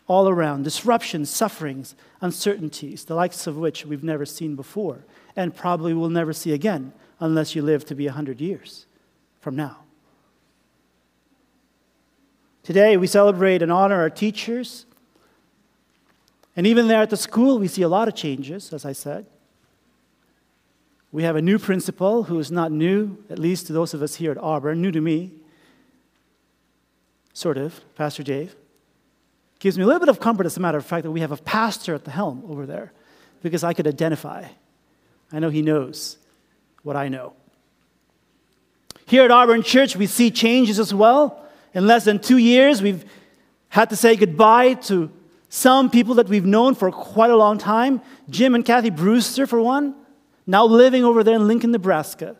all 0.08 0.28
around 0.28 0.64
disruptions, 0.64 1.30
sufferings, 1.30 1.96
uncertainties, 2.20 3.06
the 3.06 3.16
likes 3.16 3.48
of 3.48 3.58
which 3.58 3.86
we've 3.86 4.04
never 4.04 4.26
seen 4.26 4.56
before 4.56 5.06
and 5.36 5.56
probably 5.56 5.94
will 5.94 6.10
never 6.10 6.34
see 6.34 6.52
again 6.52 6.92
unless 7.20 7.56
you 7.56 7.62
live 7.62 7.86
to 7.86 7.96
be 7.96 8.06
100 8.06 8.42
years 8.42 8.88
from 9.40 9.56
now. 9.56 9.78
Today, 12.70 12.98
we 12.98 13.08
celebrate 13.08 13.64
and 13.64 13.72
honor 13.72 13.96
our 13.96 14.12
teachers. 14.12 14.86
And 16.56 16.68
even 16.68 16.88
there 16.88 17.02
at 17.02 17.10
the 17.10 17.18
school, 17.18 17.58
we 17.58 17.68
see 17.68 17.82
a 17.82 17.90
lot 17.90 18.08
of 18.08 18.14
changes, 18.14 18.72
as 18.72 18.86
I 18.86 18.92
said. 18.92 19.26
We 21.12 21.24
have 21.24 21.36
a 21.36 21.42
new 21.42 21.58
principal 21.58 22.26
who 22.26 22.38
is 22.38 22.52
not 22.52 22.72
new, 22.72 23.18
at 23.28 23.40
least 23.40 23.66
to 23.66 23.74
those 23.74 23.96
of 23.96 24.04
us 24.04 24.18
here 24.18 24.30
at 24.30 24.38
Auburn, 24.38 24.84
new 24.84 24.92
to 24.92 25.02
me, 25.02 25.32
sort 27.34 27.58
of, 27.58 27.82
Pastor 27.96 28.22
Dave. 28.22 28.56
Gives 29.58 29.76
me 29.76 29.84
a 29.84 29.88
little 29.88 30.02
bit 30.02 30.10
of 30.10 30.20
comfort, 30.20 30.46
as 30.46 30.56
a 30.56 30.60
matter 30.60 30.78
of 30.78 30.86
fact, 30.86 31.06
that 31.06 31.12
we 31.12 31.22
have 31.22 31.32
a 31.32 31.38
pastor 31.38 31.96
at 31.96 32.06
the 32.06 32.12
helm 32.12 32.44
over 32.48 32.68
there, 32.68 32.92
because 33.42 33.64
I 33.64 33.74
could 33.74 33.88
identify. 33.88 34.46
I 35.32 35.40
know 35.40 35.50
he 35.50 35.64
knows 35.64 36.20
what 36.84 36.96
I 36.96 37.08
know. 37.08 37.34
Here 39.08 39.24
at 39.24 39.32
Auburn 39.32 39.64
Church, 39.64 39.96
we 39.96 40.06
see 40.06 40.30
changes 40.30 40.78
as 40.78 40.94
well. 40.94 41.48
In 41.74 41.88
less 41.88 42.06
than 42.06 42.20
two 42.20 42.38
years, 42.38 42.82
we've 42.82 43.06
had 43.70 43.90
to 43.92 43.96
say 43.96 44.16
goodbye 44.16 44.74
to 44.74 45.12
some 45.50 45.90
people 45.90 46.16
that 46.16 46.30
we've 46.30 46.46
known 46.46 46.76
for 46.76 46.92
quite 46.92 47.32
a 47.32 47.36
long 47.36 47.58
time. 47.58 48.02
Jim 48.30 48.56
and 48.56 48.66
Kathy 48.66 48.90
Brewster, 48.90 49.48
for 49.48 49.62
one, 49.62 49.96
now 50.46 50.66
living 50.66 51.04
over 51.04 51.24
there 51.24 51.36
in 51.36 51.48
Lincoln, 51.48 51.72
Nebraska. 51.72 52.36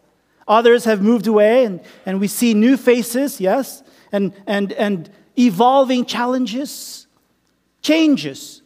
Others 0.48 0.86
have 0.86 1.02
moved 1.02 1.28
away, 1.28 1.66
and, 1.66 1.80
and 2.06 2.20
we 2.20 2.28
see 2.28 2.54
new 2.54 2.76
faces, 2.76 3.40
yes, 3.40 3.84
and, 4.12 4.34
and, 4.48 4.74
and 4.74 5.10
evolving 5.38 6.06
challenges, 6.06 7.08
changes. 7.82 8.64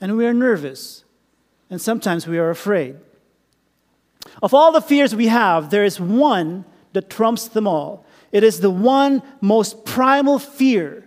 And 0.00 0.16
we 0.16 0.26
are 0.26 0.34
nervous, 0.34 1.04
and 1.70 1.80
sometimes 1.80 2.26
we 2.26 2.38
are 2.38 2.50
afraid. 2.50 2.96
Of 4.42 4.54
all 4.54 4.72
the 4.72 4.80
fears 4.80 5.14
we 5.14 5.28
have, 5.28 5.70
there 5.70 5.84
is 5.84 6.00
one 6.00 6.64
that 6.92 7.08
trumps 7.08 7.46
them 7.46 7.68
all. 7.68 8.04
It 8.32 8.42
is 8.42 8.60
the 8.60 8.70
one 8.70 9.22
most 9.40 9.84
primal 9.84 10.38
fear. 10.38 11.06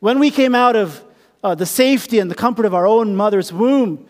When 0.00 0.18
we 0.18 0.30
came 0.30 0.54
out 0.54 0.76
of 0.76 1.02
uh, 1.42 1.54
the 1.54 1.66
safety 1.66 2.18
and 2.18 2.30
the 2.30 2.34
comfort 2.34 2.66
of 2.66 2.74
our 2.74 2.86
own 2.86 3.16
mother's 3.16 3.52
womb, 3.52 4.06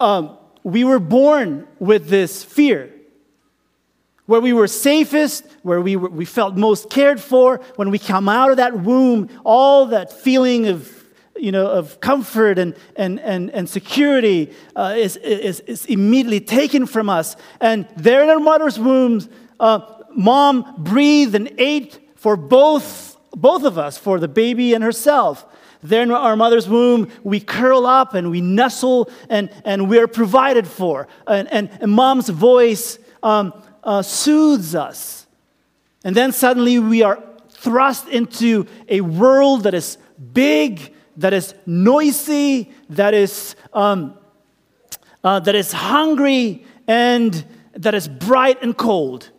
um, 0.00 0.36
we 0.64 0.84
were 0.84 0.98
born 0.98 1.66
with 1.78 2.08
this 2.08 2.44
fear. 2.44 2.92
Where 4.26 4.40
we 4.40 4.52
were 4.52 4.66
safest, 4.66 5.46
where 5.62 5.80
we, 5.80 5.96
were, 5.96 6.10
we 6.10 6.24
felt 6.24 6.56
most 6.56 6.90
cared 6.90 7.20
for, 7.20 7.58
when 7.76 7.90
we 7.90 7.98
come 7.98 8.28
out 8.28 8.50
of 8.50 8.58
that 8.58 8.78
womb, 8.80 9.30
all 9.44 9.86
that 9.86 10.12
feeling 10.12 10.66
of 10.66 10.98
you 11.36 11.52
know, 11.52 11.68
of 11.68 12.00
comfort 12.00 12.58
and, 12.58 12.74
and, 12.96 13.20
and, 13.20 13.50
and 13.50 13.68
security 13.68 14.52
uh, 14.74 14.94
is, 14.96 15.16
is, 15.18 15.60
is 15.60 15.86
immediately 15.86 16.40
taken 16.40 16.84
from 16.84 17.08
us. 17.08 17.36
And 17.60 17.86
there 17.96 18.24
in 18.24 18.28
our 18.28 18.40
mother's 18.40 18.78
wombs, 18.78 19.28
uh, 19.60 19.97
mom 20.14 20.74
breathed 20.78 21.34
and 21.34 21.52
ate 21.58 21.98
for 22.16 22.36
both, 22.36 23.16
both 23.32 23.64
of 23.64 23.78
us, 23.78 23.98
for 23.98 24.18
the 24.18 24.28
baby 24.28 24.74
and 24.74 24.82
herself. 24.82 25.46
There 25.82 26.02
in 26.02 26.10
our 26.10 26.36
mother's 26.36 26.68
womb, 26.68 27.10
we 27.22 27.38
curl 27.40 27.86
up 27.86 28.14
and 28.14 28.30
we 28.30 28.40
nestle 28.40 29.10
and, 29.28 29.50
and 29.64 29.88
we're 29.88 30.08
provided 30.08 30.66
for. 30.66 31.06
And, 31.26 31.46
and, 31.52 31.70
and 31.80 31.92
mom's 31.92 32.28
voice 32.28 32.98
um, 33.22 33.52
uh, 33.84 34.02
soothes 34.02 34.74
us. 34.74 35.26
And 36.04 36.16
then 36.16 36.32
suddenly 36.32 36.78
we 36.78 37.02
are 37.02 37.22
thrust 37.50 38.08
into 38.08 38.66
a 38.88 39.00
world 39.00 39.64
that 39.64 39.74
is 39.74 39.98
big, 40.32 40.94
that 41.16 41.32
is 41.32 41.54
noisy, 41.66 42.72
that 42.90 43.14
is, 43.14 43.56
um, 43.72 44.14
uh, 45.22 45.40
that 45.40 45.54
is 45.54 45.72
hungry, 45.72 46.64
and 46.86 47.44
that 47.74 47.94
is 47.94 48.08
bright 48.08 48.62
and 48.62 48.76
cold. 48.76 49.30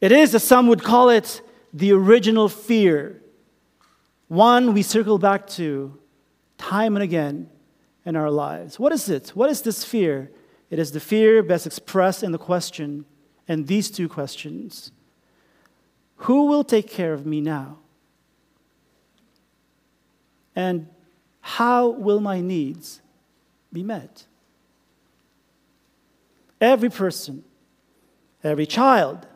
It 0.00 0.12
is, 0.12 0.34
as 0.34 0.42
some 0.42 0.66
would 0.68 0.82
call 0.82 1.10
it, 1.10 1.42
the 1.72 1.92
original 1.92 2.48
fear. 2.48 3.20
One 4.28 4.72
we 4.72 4.82
circle 4.82 5.18
back 5.18 5.46
to 5.48 5.98
time 6.56 6.96
and 6.96 7.02
again 7.02 7.50
in 8.04 8.16
our 8.16 8.30
lives. 8.30 8.78
What 8.78 8.92
is 8.92 9.08
it? 9.08 9.30
What 9.30 9.50
is 9.50 9.62
this 9.62 9.84
fear? 9.84 10.30
It 10.70 10.78
is 10.78 10.92
the 10.92 11.00
fear 11.00 11.42
best 11.42 11.66
expressed 11.66 12.22
in 12.22 12.32
the 12.32 12.38
question, 12.38 13.04
and 13.48 13.66
these 13.66 13.90
two 13.90 14.08
questions 14.08 14.92
Who 16.16 16.46
will 16.46 16.64
take 16.64 16.88
care 16.88 17.12
of 17.12 17.26
me 17.26 17.40
now? 17.40 17.78
And 20.56 20.88
how 21.40 21.88
will 21.88 22.20
my 22.20 22.40
needs 22.40 23.00
be 23.72 23.82
met? 23.82 24.26
Every 26.60 26.90
person, 26.90 27.44
every 28.44 28.66
child 28.66 29.26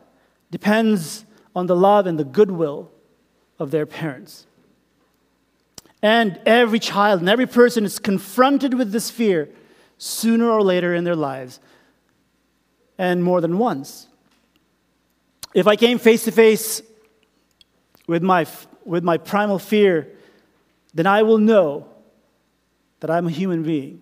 depends 0.55 1.25
on 1.53 1.67
the 1.67 1.75
love 1.75 2.07
and 2.07 2.17
the 2.17 2.23
goodwill 2.23 2.89
of 3.59 3.71
their 3.71 3.85
parents. 3.85 4.47
And 6.01 6.39
every 6.45 6.79
child 6.79 7.19
and 7.19 7.27
every 7.27 7.45
person 7.45 7.83
is 7.83 7.99
confronted 7.99 8.73
with 8.73 8.93
this 8.93 9.11
fear 9.11 9.49
sooner 9.97 10.49
or 10.49 10.61
later 10.61 10.95
in 10.95 11.03
their 11.03 11.15
lives, 11.15 11.59
and 12.97 13.21
more 13.21 13.41
than 13.41 13.57
once. 13.57 14.07
If 15.53 15.67
I 15.67 15.75
came 15.75 15.99
face 15.99 16.23
to 16.23 16.31
face 16.31 16.81
with 18.07 18.23
my, 18.23 18.47
with 18.85 19.03
my 19.03 19.17
primal 19.17 19.59
fear, 19.59 20.07
then 20.93 21.05
I 21.05 21.23
will 21.23 21.37
know 21.37 21.85
that 23.01 23.09
I'm 23.09 23.27
a 23.27 23.31
human 23.31 23.63
being 23.63 23.99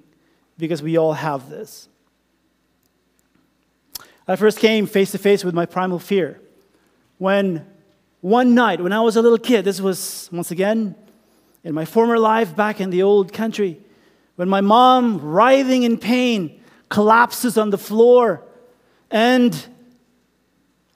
because 0.59 0.83
we 0.83 0.97
all 0.97 1.13
have 1.13 1.49
this. 1.49 1.89
I 4.27 4.35
first 4.35 4.59
came 4.59 4.85
face 4.85 5.09
to 5.13 5.17
face 5.17 5.43
with 5.43 5.55
my 5.55 5.65
primal 5.65 5.97
fear 5.97 6.39
when 7.23 7.65
one 8.19 8.53
night, 8.53 8.81
when 8.81 8.91
I 8.91 8.99
was 8.99 9.15
a 9.15 9.21
little 9.21 9.37
kid, 9.37 9.63
this 9.63 9.79
was 9.79 10.27
once 10.33 10.51
again 10.51 10.93
in 11.63 11.73
my 11.73 11.85
former 11.85 12.19
life 12.19 12.53
back 12.53 12.81
in 12.81 12.89
the 12.89 13.01
old 13.01 13.31
country, 13.31 13.79
when 14.35 14.49
my 14.49 14.59
mom, 14.59 15.21
writhing 15.21 15.83
in 15.83 15.97
pain, 15.97 16.61
collapses 16.89 17.57
on 17.57 17.69
the 17.69 17.77
floor 17.77 18.43
and 19.09 19.67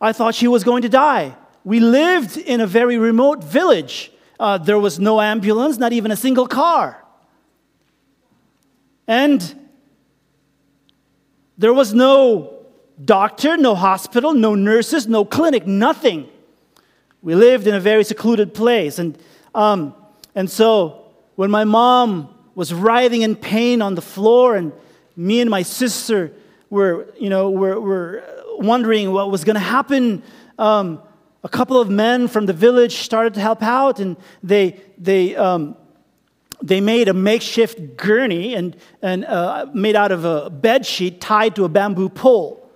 I 0.01 0.12
thought 0.12 0.36
she 0.36 0.50
was 0.50 0.65
going 0.65 0.81
to 0.81 0.89
die. 0.89 1.34
We 1.63 1.79
lived 1.79 2.36
in 2.36 2.60
a 2.60 2.67
very 2.67 2.98
remote 2.98 3.41
village. 3.41 4.12
Uh, 4.38 4.57
there 4.57 4.79
was 4.79 5.00
no 5.00 5.22
ambulance, 5.22 5.77
not 5.77 5.93
even 5.93 6.12
a 6.12 6.17
single 6.17 6.46
car. 6.46 7.05
And 9.07 9.39
there 11.57 11.74
was 11.74 11.93
no 11.93 12.57
doctor, 13.04 13.58
no 13.58 13.75
hospital, 13.75 14.34
no 14.34 14.56
nurses, 14.56 15.08
no 15.08 15.24
clinic, 15.25 15.68
nothing. 15.68 16.27
We 17.22 17.36
lived 17.36 17.68
in 17.68 17.75
a 17.75 17.80
very 17.80 18.04
secluded 18.04 18.54
place. 18.54 19.00
And, 19.00 19.18
um, 19.54 19.94
and 20.36 20.50
so 20.50 21.06
when 21.36 21.51
my 21.51 21.63
mom 21.63 22.34
was 22.56 22.74
writhing 22.74 23.22
in 23.22 23.36
pain 23.36 23.82
on 23.82 23.96
the 23.96 24.01
floor, 24.01 24.56
and 24.56 24.72
me 25.16 25.42
and 25.42 25.50
my 25.50 25.62
sister 25.62 26.32
were, 26.70 27.13
you 27.20 27.30
know, 27.30 27.50
were, 27.50 27.80
were 27.80 28.24
wondering 28.58 29.12
what 29.12 29.30
was 29.30 29.44
going 29.44 29.56
to 29.56 29.60
happen, 29.60 30.24
um, 30.58 31.01
a 31.44 31.50
couple 31.50 31.80
of 31.80 31.89
men 31.89 32.27
from 32.27 32.46
the 32.46 32.54
village 32.54 32.96
started 32.98 33.36
to 33.36 33.39
help 33.39 33.62
out, 33.62 34.00
and 34.00 34.18
they, 34.42 34.82
they, 34.98 35.36
um, 35.36 35.77
they 36.62 36.82
made 36.82 37.08
a 37.08 37.13
makeshift 37.13 37.96
gurney 37.96 38.56
and, 38.56 38.75
and 39.04 39.24
uh, 39.25 39.68
made 39.74 39.96
out 39.96 40.12
of 40.12 40.25
a 40.25 40.50
bed 40.50 40.86
sheet 40.86 41.22
tied 41.22 41.56
to 41.56 41.63
a 41.63 41.70
bamboo 41.70 42.10
pole 42.10 42.66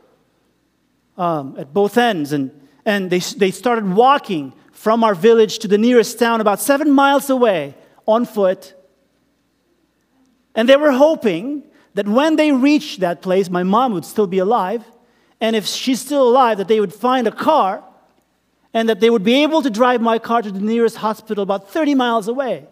um, 1.21 1.55
at 1.59 1.71
both 1.71 1.99
ends. 1.99 2.33
And, 2.33 2.49
and 2.83 3.11
they, 3.11 3.19
they 3.19 3.51
started 3.51 3.87
walking 3.87 4.53
from 4.71 5.03
our 5.03 5.13
village 5.13 5.59
to 5.59 5.67
the 5.67 5.77
nearest 5.77 6.17
town 6.17 6.41
about 6.41 6.59
seven 6.59 6.89
miles 6.89 7.29
away 7.29 7.75
on 8.07 8.25
foot. 8.25 8.73
And 10.55 10.67
they 10.67 10.77
were 10.77 10.91
hoping 10.91 11.63
that 11.93 12.07
when 12.07 12.37
they 12.37 12.51
reached 12.51 13.01
that 13.01 13.21
place, 13.21 13.49
my 13.51 13.61
mom 13.61 13.93
would 13.93 14.05
still 14.05 14.25
be 14.25 14.39
alive. 14.39 14.83
And 15.39 15.55
if 15.55 15.67
she's 15.67 16.01
still 16.01 16.27
alive, 16.27 16.57
that 16.57 16.67
they 16.67 16.79
would 16.79 16.93
find 16.93 17.27
a 17.27 17.31
car 17.31 17.83
and 18.73 18.89
that 18.89 18.99
they 18.99 19.11
would 19.11 19.23
be 19.23 19.43
able 19.43 19.61
to 19.61 19.69
drive 19.69 20.01
my 20.01 20.17
car 20.17 20.41
to 20.41 20.51
the 20.51 20.59
nearest 20.59 20.97
hospital 20.97 21.43
about 21.43 21.69
30 21.69 21.93
miles 21.93 22.27
away. 22.27 22.65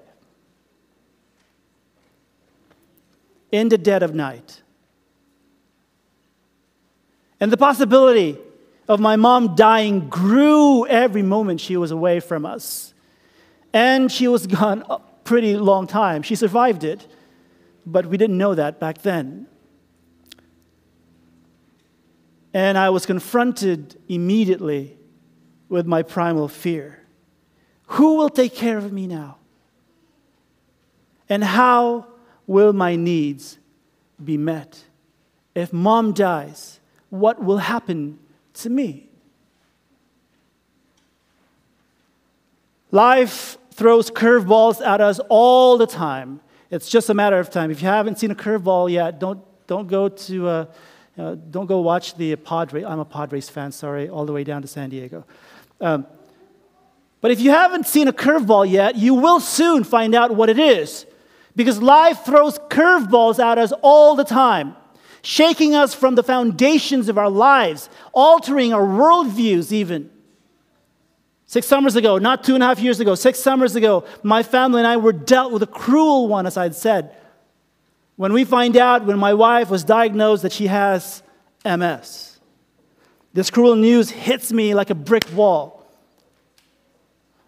In 3.52 3.70
the 3.70 3.78
dead 3.78 4.02
of 4.02 4.16
night. 4.16 4.64
And 7.40 7.52
the 7.52 7.58
possibility 7.58 8.38
of 8.90 9.00
my 9.00 9.16
mom 9.16 9.56
dying 9.56 10.10
grew 10.10 10.86
every 10.88 11.22
moment 11.22 11.62
she 11.62 11.78
was 11.78 11.92
away 11.92 12.20
from 12.20 12.44
us. 12.44 12.96
And 13.72 14.12
she 14.12 14.28
was 14.28 14.48
gone 14.48 14.84
a 14.90 15.00
pretty 15.24 15.56
long 15.56 15.86
time. 15.86 16.24
She 16.24 16.36
survived 16.36 16.84
it, 16.84 17.06
but 17.86 18.08
we 18.08 18.18
didn't 18.18 18.40
know 18.40 18.56
that 18.56 18.80
back 18.80 19.04
then. 19.04 19.46
And 22.52 22.80
I 22.80 22.90
was 22.90 23.06
confronted 23.06 23.96
immediately 24.10 24.98
with 25.70 25.86
my 25.86 26.02
primal 26.02 26.48
fear. 26.48 27.06
Who 27.94 28.16
will 28.16 28.30
take 28.30 28.56
care 28.56 28.80
of 28.80 28.92
me 28.92 29.06
now? 29.06 29.38
And 31.30 31.44
how 31.44 32.08
will 32.48 32.74
my 32.74 32.96
needs 32.96 33.60
be 34.24 34.36
met? 34.36 34.84
If 35.54 35.72
mom 35.72 36.14
dies, 36.14 36.80
what 37.12 37.44
will 37.44 37.60
happen 37.60 38.18
to 38.64 38.70
me? 38.70 39.10
Life 42.92 43.58
throws 43.72 44.10
curveballs 44.10 44.86
at 44.86 45.02
us 45.02 45.20
all 45.30 45.78
the 45.78 45.88
time. 45.88 46.42
It's 46.72 46.90
just 46.90 47.10
a 47.10 47.14
matter 47.14 47.40
of 47.40 47.50
time. 47.50 47.72
If 47.72 47.82
you 47.82 47.88
haven't 47.88 48.20
seen 48.20 48.32
a 48.32 48.36
curveball 48.36 48.92
yet, 48.92 49.20
don't, 49.20 49.42
don't 49.68 49.88
go 49.88 50.10
to 50.10 50.48
uh, 50.48 50.66
uh, 51.20 51.36
don't 51.52 51.66
go 51.66 51.82
watch 51.82 52.16
the 52.16 52.34
Padres. 52.38 52.86
I'm 52.86 53.00
a 53.00 53.06
Padres 53.06 53.50
fan, 53.50 53.74
sorry, 53.74 54.08
all 54.08 54.26
the 54.26 54.32
way 54.32 54.46
down 54.46 54.62
to 54.62 54.70
San 54.70 54.90
Diego. 54.90 55.26
Um, 55.82 56.08
but 57.20 57.32
if 57.32 57.42
you 57.42 57.52
haven't 57.52 57.88
seen 57.88 58.08
a 58.08 58.14
curveball 58.14 58.70
yet, 58.70 58.96
you 58.96 59.16
will 59.16 59.42
soon 59.42 59.84
find 59.84 60.16
out 60.16 60.34
what 60.34 60.48
it 60.48 60.58
is. 60.58 61.06
Because 61.58 61.82
life 61.82 62.24
throws 62.24 62.58
curveballs 62.58 63.38
at 63.38 63.58
us 63.58 63.74
all 63.82 64.16
the 64.16 64.24
time, 64.24 64.78
shaking 65.22 65.76
us 65.76 65.94
from 65.94 66.16
the 66.16 66.24
foundations 66.24 67.10
of 67.10 67.18
our 67.18 67.30
lives, 67.30 67.90
altering 68.14 68.74
our 68.74 68.86
worldviews, 68.86 69.72
even. 69.72 70.10
Six 71.46 71.66
summers 71.66 71.96
ago, 71.96 72.20
not 72.20 72.44
two 72.44 72.54
and 72.54 72.64
a 72.64 72.68
half 72.68 72.80
years 72.80 73.00
ago, 73.00 73.16
six 73.16 73.40
summers 73.40 73.76
ago, 73.76 74.06
my 74.22 74.44
family 74.44 74.82
and 74.82 74.88
I 74.88 74.98
were 74.98 75.14
dealt 75.14 75.52
with 75.52 75.64
a 75.64 75.68
cruel 75.68 76.28
one, 76.28 76.46
as 76.46 76.58
I'd 76.58 76.76
said. 76.76 77.16
When 78.18 78.34
we 78.34 78.44
find 78.44 78.78
out, 78.78 79.06
when 79.06 79.18
my 79.18 79.34
wife 79.34 79.70
was 79.70 79.84
diagnosed 79.84 80.44
that 80.44 80.52
she 80.52 80.68
has 80.68 81.24
MS, 81.66 82.40
this 83.34 83.50
cruel 83.50 83.76
news 83.76 84.10
hits 84.10 84.52
me 84.52 84.76
like 84.76 84.90
a 84.90 84.96
brick 84.96 85.24
wall. 85.34 85.88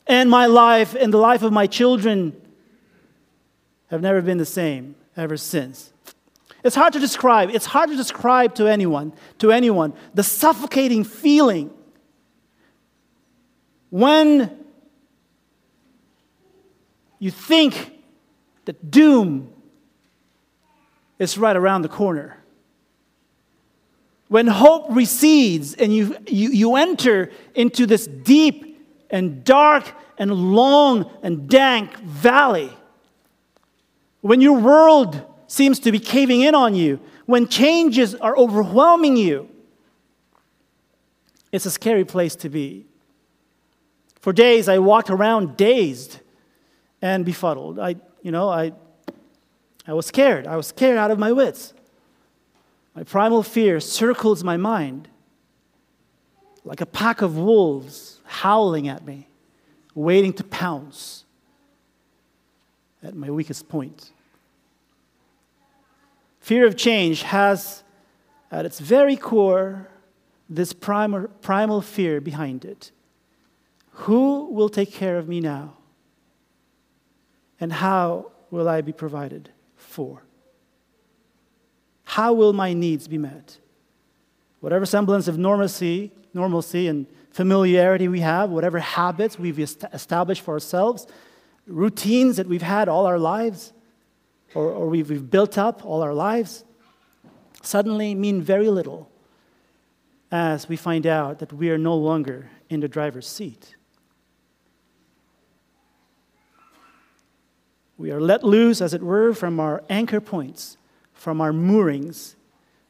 And 0.07 0.29
my 0.29 0.45
life 0.45 0.95
and 0.95 1.13
the 1.13 1.17
life 1.17 1.43
of 1.43 1.53
my 1.53 1.67
children 1.67 2.39
have 3.89 4.01
never 4.01 4.21
been 4.21 4.38
the 4.38 4.45
same 4.45 4.95
ever 5.15 5.38
since. 5.38 5.91
It's 6.63 6.76
hard 6.76 6.93
to 6.93 7.00
describe. 7.00 7.50
It's 7.50 7.65
hard 7.65 7.89
to 7.89 7.95
describe 7.95 8.56
to 8.56 8.67
anyone, 8.67 9.13
to 9.39 9.52
anyone, 9.52 9.93
the 10.13 10.24
suffocating 10.24 11.04
feeling 11.04 11.71
when 13.89 14.58
you 17.19 17.30
think 17.30 17.91
that 18.65 18.89
doom 18.89 19.52
is 21.19 21.38
right 21.38 21.56
around 21.56 21.82
the 21.82 21.89
corner. 21.89 22.38
When 24.28 24.47
hope 24.47 24.86
recedes 24.89 25.74
and 25.74 25.93
you, 25.93 26.15
you, 26.26 26.50
you 26.50 26.76
enter 26.78 27.32
into 27.54 27.86
this 27.86 28.08
deep 28.08 28.88
and 29.10 29.43
dark 29.43 29.91
and 30.17 30.32
long 30.32 31.12
and 31.21 31.50
dank 31.50 31.97
valley, 31.97 32.71
when 34.21 34.39
your 34.39 34.58
world 34.58 35.21
seems 35.51 35.79
to 35.79 35.91
be 35.91 35.99
caving 35.99 36.39
in 36.41 36.55
on 36.55 36.73
you, 36.75 36.97
when 37.25 37.45
changes 37.45 38.15
are 38.15 38.37
overwhelming 38.37 39.17
you, 39.17 39.49
it's 41.51 41.65
a 41.65 41.71
scary 41.71 42.05
place 42.05 42.37
to 42.37 42.47
be. 42.47 42.85
For 44.21 44.31
days, 44.31 44.69
I 44.69 44.79
walked 44.79 45.09
around 45.09 45.57
dazed 45.57 46.19
and 47.01 47.25
befuddled. 47.25 47.79
I, 47.79 47.97
you 48.21 48.31
know, 48.31 48.47
I 48.47 48.71
I 49.85 49.93
was 49.93 50.05
scared. 50.05 50.47
I 50.47 50.55
was 50.55 50.67
scared 50.67 50.97
out 50.97 51.11
of 51.11 51.19
my 51.19 51.33
wits. 51.33 51.73
My 52.95 53.03
primal 53.03 53.43
fear 53.43 53.81
circles 53.81 54.45
my 54.45 54.55
mind 54.55 55.09
like 56.63 56.79
a 56.79 56.85
pack 56.85 57.21
of 57.21 57.37
wolves 57.37 58.21
howling 58.23 58.87
at 58.87 59.03
me, 59.03 59.27
waiting 59.95 60.31
to 60.33 60.43
pounce 60.45 61.25
at 63.03 63.15
my 63.15 63.29
weakest 63.29 63.67
point. 63.67 64.11
Fear 66.41 66.67
of 66.67 66.75
change 66.75 67.23
has, 67.23 67.84
at 68.51 68.65
its 68.65 68.80
very 68.80 69.15
core, 69.15 69.88
this 70.49 70.73
primal, 70.73 71.27
primal 71.41 71.82
fear 71.82 72.19
behind 72.19 72.65
it. 72.65 72.91
Who 74.06 74.47
will 74.51 74.69
take 74.69 74.91
care 74.91 75.17
of 75.17 75.27
me 75.27 75.39
now? 75.39 75.77
And 77.60 77.71
how 77.71 78.32
will 78.49 78.67
I 78.67 78.82
be 78.82 78.91
provided? 78.91 79.49
for? 79.82 80.23
How 82.04 82.34
will 82.34 82.54
my 82.54 82.73
needs 82.73 83.08
be 83.08 83.17
met? 83.17 83.58
Whatever 84.60 84.86
semblance 84.86 85.27
of 85.27 85.38
normalcy, 85.38 86.12
normalcy 86.34 86.88
and 86.88 87.06
familiarity 87.32 88.08
we 88.08 88.19
have, 88.19 88.49
whatever 88.49 88.80
habits 88.80 89.39
we've 89.39 89.60
established 89.60 90.41
for 90.41 90.54
ourselves, 90.54 91.08
routines 91.67 92.38
that 92.38 92.47
we've 92.47 92.62
had 92.62 92.89
all 92.89 93.06
our 93.06 93.19
lives, 93.19 93.73
or, 94.53 94.69
or 94.71 94.87
we've, 94.87 95.09
we've 95.09 95.29
built 95.29 95.57
up 95.57 95.85
all 95.85 96.01
our 96.01 96.13
lives, 96.13 96.63
suddenly 97.61 98.15
mean 98.15 98.41
very 98.41 98.69
little 98.69 99.09
as 100.31 100.69
we 100.69 100.75
find 100.75 101.05
out 101.05 101.39
that 101.39 101.51
we 101.51 101.69
are 101.69 101.77
no 101.77 101.95
longer 101.95 102.49
in 102.69 102.79
the 102.79 102.87
driver's 102.87 103.27
seat. 103.27 103.75
We 107.97 108.11
are 108.11 108.19
let 108.19 108.43
loose, 108.43 108.81
as 108.81 108.93
it 108.93 109.03
were, 109.03 109.33
from 109.33 109.59
our 109.59 109.83
anchor 109.89 110.19
points, 110.19 110.77
from 111.13 111.39
our 111.39 111.53
moorings, 111.53 112.35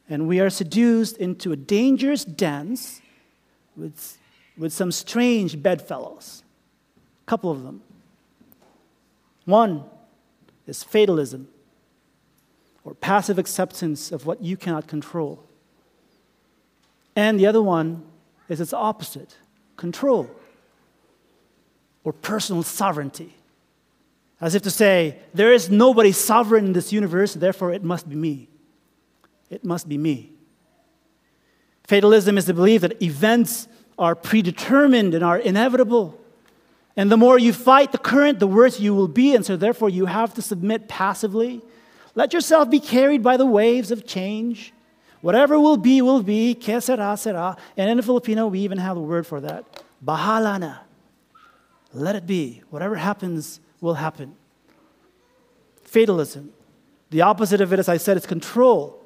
and 0.08 0.26
we 0.26 0.40
are 0.40 0.48
seduced 0.48 1.18
into 1.18 1.52
a 1.52 1.56
dangerous 1.56 2.24
dance 2.24 3.02
with, 3.76 4.18
with 4.56 4.72
some 4.72 4.90
strange 4.90 5.62
bedfellows. 5.62 6.42
A 7.26 7.28
couple 7.28 7.50
of 7.50 7.62
them. 7.62 7.82
One 9.44 9.84
is 10.66 10.82
fatalism, 10.82 11.48
or 12.84 12.94
passive 12.94 13.38
acceptance 13.38 14.10
of 14.10 14.26
what 14.26 14.42
you 14.42 14.56
cannot 14.56 14.86
control. 14.86 15.44
And 17.14 17.38
the 17.38 17.46
other 17.46 17.62
one 17.62 18.02
is 18.48 18.60
its 18.60 18.72
opposite 18.72 19.36
control, 19.76 20.30
or 22.04 22.12
personal 22.12 22.62
sovereignty. 22.62 23.34
As 24.40 24.54
if 24.56 24.62
to 24.62 24.70
say, 24.70 25.18
there 25.32 25.52
is 25.52 25.70
nobody 25.70 26.10
sovereign 26.10 26.66
in 26.66 26.72
this 26.72 26.92
universe, 26.92 27.34
therefore 27.34 27.72
it 27.72 27.84
must 27.84 28.08
be 28.08 28.16
me. 28.16 28.48
It 29.50 29.64
must 29.64 29.88
be 29.88 29.98
me. 29.98 30.32
Fatalism 31.84 32.38
is 32.38 32.46
the 32.46 32.54
belief 32.54 32.80
that 32.80 33.00
events 33.02 33.68
are 33.98 34.14
predetermined 34.14 35.14
and 35.14 35.22
are 35.22 35.38
inevitable. 35.38 36.18
And 36.96 37.10
the 37.10 37.16
more 37.16 37.38
you 37.38 37.52
fight 37.52 37.92
the 37.92 37.98
current, 37.98 38.38
the 38.38 38.46
worse 38.46 38.78
you 38.78 38.94
will 38.94 39.08
be. 39.08 39.34
And 39.34 39.44
so, 39.44 39.56
therefore, 39.56 39.88
you 39.88 40.06
have 40.06 40.34
to 40.34 40.42
submit 40.42 40.88
passively. 40.88 41.62
Let 42.14 42.32
yourself 42.32 42.68
be 42.70 42.80
carried 42.80 43.22
by 43.22 43.36
the 43.36 43.46
waves 43.46 43.90
of 43.90 44.06
change. 44.06 44.72
Whatever 45.22 45.58
will 45.58 45.78
be, 45.78 46.02
will 46.02 46.22
be. 46.22 46.54
Que 46.54 46.74
será, 46.76 47.14
será. 47.14 47.58
And 47.76 47.88
in 47.90 48.02
Filipino, 48.02 48.48
we 48.48 48.60
even 48.60 48.78
have 48.78 48.96
a 48.96 49.00
word 49.00 49.26
for 49.26 49.40
that. 49.40 49.82
Bahala 50.04 50.60
na. 50.60 50.76
Let 51.94 52.16
it 52.16 52.26
be. 52.26 52.62
Whatever 52.70 52.96
happens, 52.96 53.60
will 53.82 53.94
happen. 53.94 54.34
Fatalism. 55.82 56.52
The 57.10 57.20
opposite 57.20 57.60
of 57.60 57.72
it, 57.74 57.78
as 57.78 57.90
I 57.90 57.98
said, 57.98 58.16
is 58.16 58.24
control, 58.24 59.02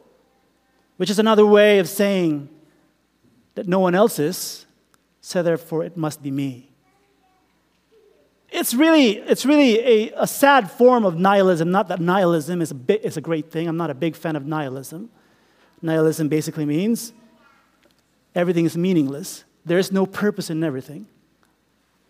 which 0.99 1.11
is 1.11 1.19
another 1.19 1.45
way 1.45 1.81
of 1.81 1.89
saying 1.89 2.49
that 3.57 3.67
no 3.67 3.81
one 3.81 3.97
else 3.97 4.21
is, 4.21 4.67
so 5.21 5.43
therefore 5.43 5.83
it 5.83 5.97
must 5.97 6.23
be 6.23 6.31
me. 6.31 6.71
It's 8.51 8.75
really, 8.75 9.19
it's 9.19 9.45
really 9.45 9.79
a, 9.81 10.23
a 10.23 10.27
sad 10.27 10.71
form 10.71 11.05
of 11.05 11.19
nihilism. 11.19 11.71
Not 11.71 11.89
that 11.89 12.01
nihilism 12.01 12.63
is 12.63 12.71
a, 12.71 12.75
bit, 12.75 13.05
is 13.05 13.17
a 13.17 13.21
great 13.21 13.51
thing. 13.51 13.69
I'm 13.69 13.77
not 13.77 13.91
a 13.91 13.95
big 13.95 14.17
fan 14.17 14.37
of 14.37 14.47
nihilism. 14.47 15.11
Nihilism 15.83 16.29
basically 16.29 16.65
means 16.65 17.13
everything 18.35 18.65
is 18.65 18.77
meaningless. 18.77 19.45
There 19.65 19.79
is 19.79 19.91
no 19.91 20.07
purpose 20.07 20.49
in 20.49 20.63
everything. 20.63 21.07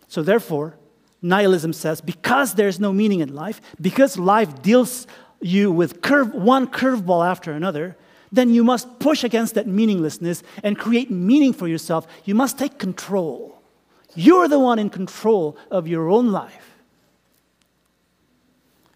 So, 0.07 0.21
therefore, 0.21 0.75
nihilism 1.21 1.73
says 1.73 2.01
because 2.01 2.53
there's 2.53 2.79
no 2.79 2.93
meaning 2.93 3.19
in 3.19 3.33
life, 3.33 3.59
because 3.81 4.17
life 4.17 4.61
deals 4.61 5.07
you 5.41 5.71
with 5.71 6.01
curve, 6.01 6.33
one 6.33 6.67
curveball 6.67 7.27
after 7.27 7.51
another, 7.51 7.97
then 8.31 8.53
you 8.53 8.63
must 8.63 8.99
push 8.99 9.23
against 9.23 9.55
that 9.55 9.67
meaninglessness 9.67 10.43
and 10.63 10.77
create 10.77 11.09
meaning 11.09 11.53
for 11.53 11.67
yourself. 11.67 12.07
You 12.25 12.35
must 12.35 12.57
take 12.57 12.77
control. 12.77 13.56
You're 14.17 14.47
the 14.47 14.59
one 14.59 14.79
in 14.79 14.89
control 14.89 15.55
of 15.69 15.87
your 15.87 16.09
own 16.09 16.31
life. 16.31 16.73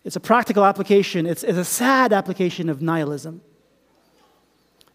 It's 0.04 0.16
a 0.16 0.20
practical 0.20 0.66
application, 0.66 1.28
it's, 1.28 1.44
it's 1.44 1.60
a 1.60 1.64
sad 1.64 2.12
application 2.12 2.70
of 2.70 2.82
nihilism. 2.82 3.42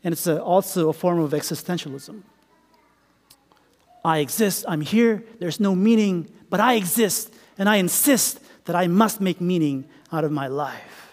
And 0.02 0.12
it's 0.12 0.26
a, 0.26 0.42
also 0.42 0.88
a 0.88 0.92
form 0.92 1.20
of 1.20 1.30
existentialism. 1.30 2.22
I 4.04 4.18
exist, 4.18 4.64
I'm 4.66 4.80
here, 4.80 5.24
there's 5.38 5.60
no 5.60 5.76
meaning, 5.76 6.28
but 6.50 6.58
I 6.58 6.74
exist, 6.74 7.32
and 7.56 7.68
I 7.68 7.76
insist 7.76 8.40
that 8.64 8.74
I 8.74 8.88
must 8.88 9.20
make 9.20 9.40
meaning 9.40 9.84
out 10.12 10.24
of 10.24 10.32
my 10.32 10.48
life. 10.48 11.12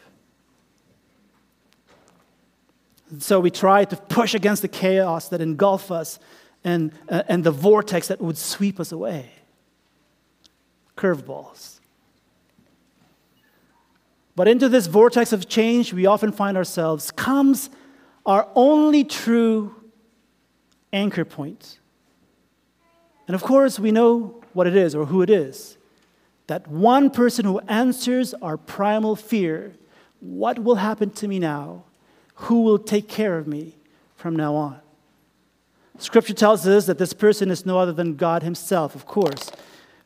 And 3.11 3.21
so 3.21 3.39
we 3.39 3.51
try 3.51 3.85
to 3.85 3.95
push 3.95 4.33
against 4.33 4.63
the 4.63 4.67
chaos 4.67 5.29
that 5.29 5.39
engulf 5.39 5.91
us 5.91 6.17
and, 6.63 6.91
uh, 7.09 7.23
and 7.27 7.43
the 7.43 7.51
vortex 7.51 8.07
that 8.07 8.21
would 8.21 8.37
sweep 8.37 8.79
us 8.79 8.91
away. 8.91 9.31
Curveballs. 10.97 11.79
But 14.35 14.47
into 14.47 14.69
this 14.69 14.87
vortex 14.87 15.31
of 15.31 15.47
change, 15.47 15.93
we 15.93 16.05
often 16.05 16.31
find 16.31 16.57
ourselves 16.57 17.11
comes 17.11 17.69
our 18.25 18.47
only 18.55 19.03
true 19.03 19.75
anchor 20.91 21.25
point. 21.25 21.79
And 23.27 23.35
of 23.35 23.43
course, 23.43 23.79
we 23.79 23.91
know 23.91 24.41
what 24.53 24.67
it 24.67 24.75
is 24.75 24.95
or 24.95 25.05
who 25.05 25.21
it 25.21 25.29
is. 25.29 25.77
That 26.47 26.67
one 26.67 27.09
person 27.09 27.45
who 27.45 27.59
answers 27.59 28.33
our 28.35 28.57
primal 28.57 29.15
fear 29.15 29.73
what 30.23 30.59
will 30.59 30.75
happen 30.75 31.09
to 31.11 31.27
me 31.27 31.37
now? 31.37 31.83
Who 32.35 32.61
will 32.61 32.79
take 32.79 33.09
care 33.09 33.37
of 33.37 33.45
me 33.45 33.75
from 34.15 34.37
now 34.37 34.55
on? 34.55 34.79
Scripture 35.99 36.33
tells 36.33 36.67
us 36.67 36.85
that 36.87 36.97
this 36.97 37.13
person 37.13 37.51
is 37.51 37.65
no 37.65 37.77
other 37.77 37.93
than 37.93 38.15
God 38.15 38.43
Himself, 38.43 38.95
of 38.95 39.05
course, 39.05 39.51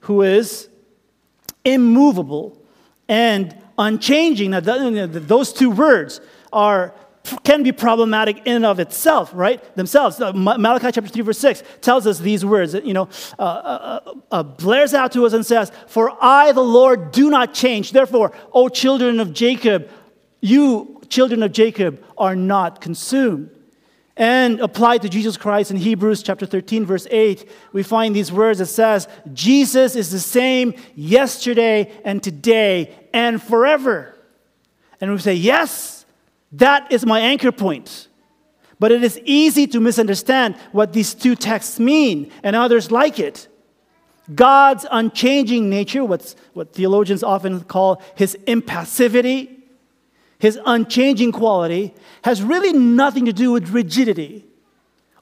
who 0.02 0.22
is 0.22 0.70
immovable 1.64 2.62
and 3.08 3.56
unchanging. 3.78 4.52
Now, 4.52 4.60
those 4.60 5.54
two 5.54 5.70
words 5.70 6.22
are 6.52 6.94
can 7.44 7.64
be 7.64 7.72
problematic 7.72 8.38
in 8.46 8.56
and 8.56 8.66
of 8.66 8.80
itself, 8.80 9.32
right? 9.34 9.62
Themselves. 9.76 10.20
Malachi 10.20 10.92
chapter 10.92 11.10
3, 11.10 11.22
verse 11.24 11.40
6 11.40 11.64
tells 11.82 12.08
us 12.08 12.20
these 12.20 12.46
words, 12.46 12.74
you 12.74 12.94
know, 12.94 13.10
uh, 13.38 13.42
uh, 13.42 14.00
uh, 14.06 14.14
uh, 14.32 14.44
blares 14.44 14.94
out 14.94 15.12
to 15.12 15.26
us 15.26 15.34
and 15.34 15.46
says, 15.46 15.72
For 15.88 16.16
I, 16.22 16.52
the 16.54 16.62
Lord, 16.62 17.12
do 17.12 17.30
not 17.30 17.54
change. 17.54 17.92
Therefore, 17.92 18.32
O 18.54 18.70
children 18.70 19.20
of 19.20 19.34
Jacob, 19.34 19.90
you, 20.40 21.02
children 21.10 21.44
of 21.44 21.52
Jacob, 21.52 22.04
are 22.18 22.36
not 22.36 22.82
consumed. 22.82 23.52
And 24.18 24.60
applied 24.62 25.04
to 25.04 25.10
Jesus 25.10 25.38
Christ 25.38 25.70
in 25.70 25.78
Hebrews 25.78 26.24
chapter 26.24 26.48
13, 26.48 26.86
verse 26.86 27.06
8, 27.12 27.48
we 27.72 27.84
find 27.84 28.16
these 28.16 28.32
words. 28.32 28.58
that 28.58 28.66
says, 28.66 29.08
Jesus 29.32 29.96
is 29.96 30.12
the 30.12 30.20
same 30.20 30.74
yesterday 30.96 31.92
and 32.04 32.22
today 32.22 32.96
and 33.14 33.42
forever. 33.42 34.18
And 35.00 35.12
we 35.12 35.20
say, 35.20 35.36
Yes, 35.36 36.06
that 36.54 36.92
is 36.92 37.06
my 37.06 37.20
anchor 37.20 37.52
point. 37.52 38.08
But 38.80 38.92
it 38.92 39.04
is 39.04 39.20
easy 39.24 39.68
to 39.68 39.80
misunderstand 39.80 40.56
what 40.72 40.94
these 40.94 41.14
two 41.14 41.36
texts 41.36 41.80
mean 41.80 42.32
and 42.44 42.56
others 42.56 42.92
like 42.92 43.20
it. 43.20 43.48
God's 44.34 44.86
unchanging 44.90 45.70
nature, 45.70 46.04
what's, 46.04 46.36
what 46.54 46.74
theologians 46.74 47.24
often 47.24 47.62
call 47.62 48.02
his 48.16 48.38
impassivity, 48.46 49.57
his 50.40 50.60
unchanging 50.66 51.32
quality, 51.32 51.94
has 52.24 52.42
really 52.44 52.74
nothing 52.74 53.26
to 53.26 53.34
do 53.34 53.52
with 53.52 53.70
rigidity 53.70 54.46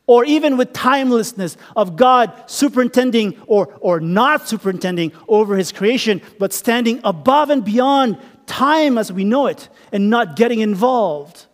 or 0.07 0.23
even 0.25 0.57
with 0.57 0.71
timelessness 0.73 1.57
of 1.75 1.95
God 1.95 2.31
superintending 2.47 3.41
or, 3.47 3.75
or 3.79 3.99
not 3.99 4.47
superintending 4.47 5.11
over 5.27 5.55
his 5.55 5.71
creation, 5.71 6.21
but 6.37 6.53
standing 6.53 7.01
above 7.03 7.49
and 7.49 7.65
beyond 7.65 8.17
time 8.45 8.97
as 8.97 9.11
we 9.11 9.23
know 9.23 9.47
it 9.47 9.67
and 9.91 10.09
not 10.09 10.35
getting 10.35 10.59
involved. 10.59 11.45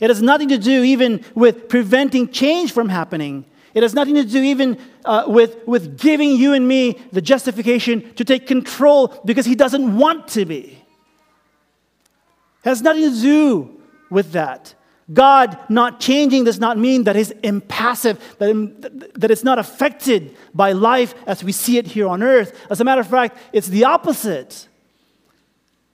It 0.00 0.10
has 0.10 0.22
nothing 0.22 0.48
to 0.48 0.58
do 0.58 0.84
even 0.84 1.24
with 1.34 1.68
preventing 1.68 2.28
change 2.28 2.72
from 2.72 2.88
happening. 2.88 3.44
It 3.74 3.82
has 3.82 3.94
nothing 3.94 4.14
to 4.14 4.24
do 4.24 4.42
even 4.42 4.78
uh, 5.04 5.24
with, 5.26 5.66
with 5.66 5.98
giving 5.98 6.30
you 6.30 6.52
and 6.52 6.66
me 6.66 7.00
the 7.12 7.20
justification 7.20 8.14
to 8.14 8.24
take 8.24 8.46
control 8.46 9.20
because 9.24 9.44
he 9.44 9.56
doesn't 9.56 9.96
want 9.96 10.28
to 10.28 10.44
be. 10.44 10.84
Has 12.64 12.82
nothing 12.82 13.10
to 13.10 13.20
do 13.20 13.80
with 14.10 14.32
that. 14.32 14.74
God 15.12 15.58
not 15.70 16.00
changing 16.00 16.44
does 16.44 16.60
not 16.60 16.76
mean 16.76 17.04
that 17.04 17.16
he's 17.16 17.30
impassive, 17.30 18.18
that, 18.38 19.12
that 19.14 19.30
it's 19.30 19.44
not 19.44 19.58
affected 19.58 20.36
by 20.54 20.72
life 20.72 21.14
as 21.26 21.42
we 21.42 21.52
see 21.52 21.78
it 21.78 21.86
here 21.86 22.06
on 22.06 22.22
earth. 22.22 22.58
As 22.70 22.80
a 22.80 22.84
matter 22.84 23.00
of 23.00 23.06
fact, 23.06 23.38
it's 23.52 23.68
the 23.68 23.84
opposite. 23.84 24.68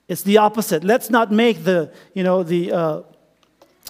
It's 0.07 0.23
the 0.23 0.37
opposite. 0.37 0.83
Let's 0.83 1.09
not 1.09 1.31
make 1.31 1.63
the, 1.63 1.93
you 2.13 2.23
know, 2.23 2.43
the, 2.43 2.71
uh, 2.73 3.01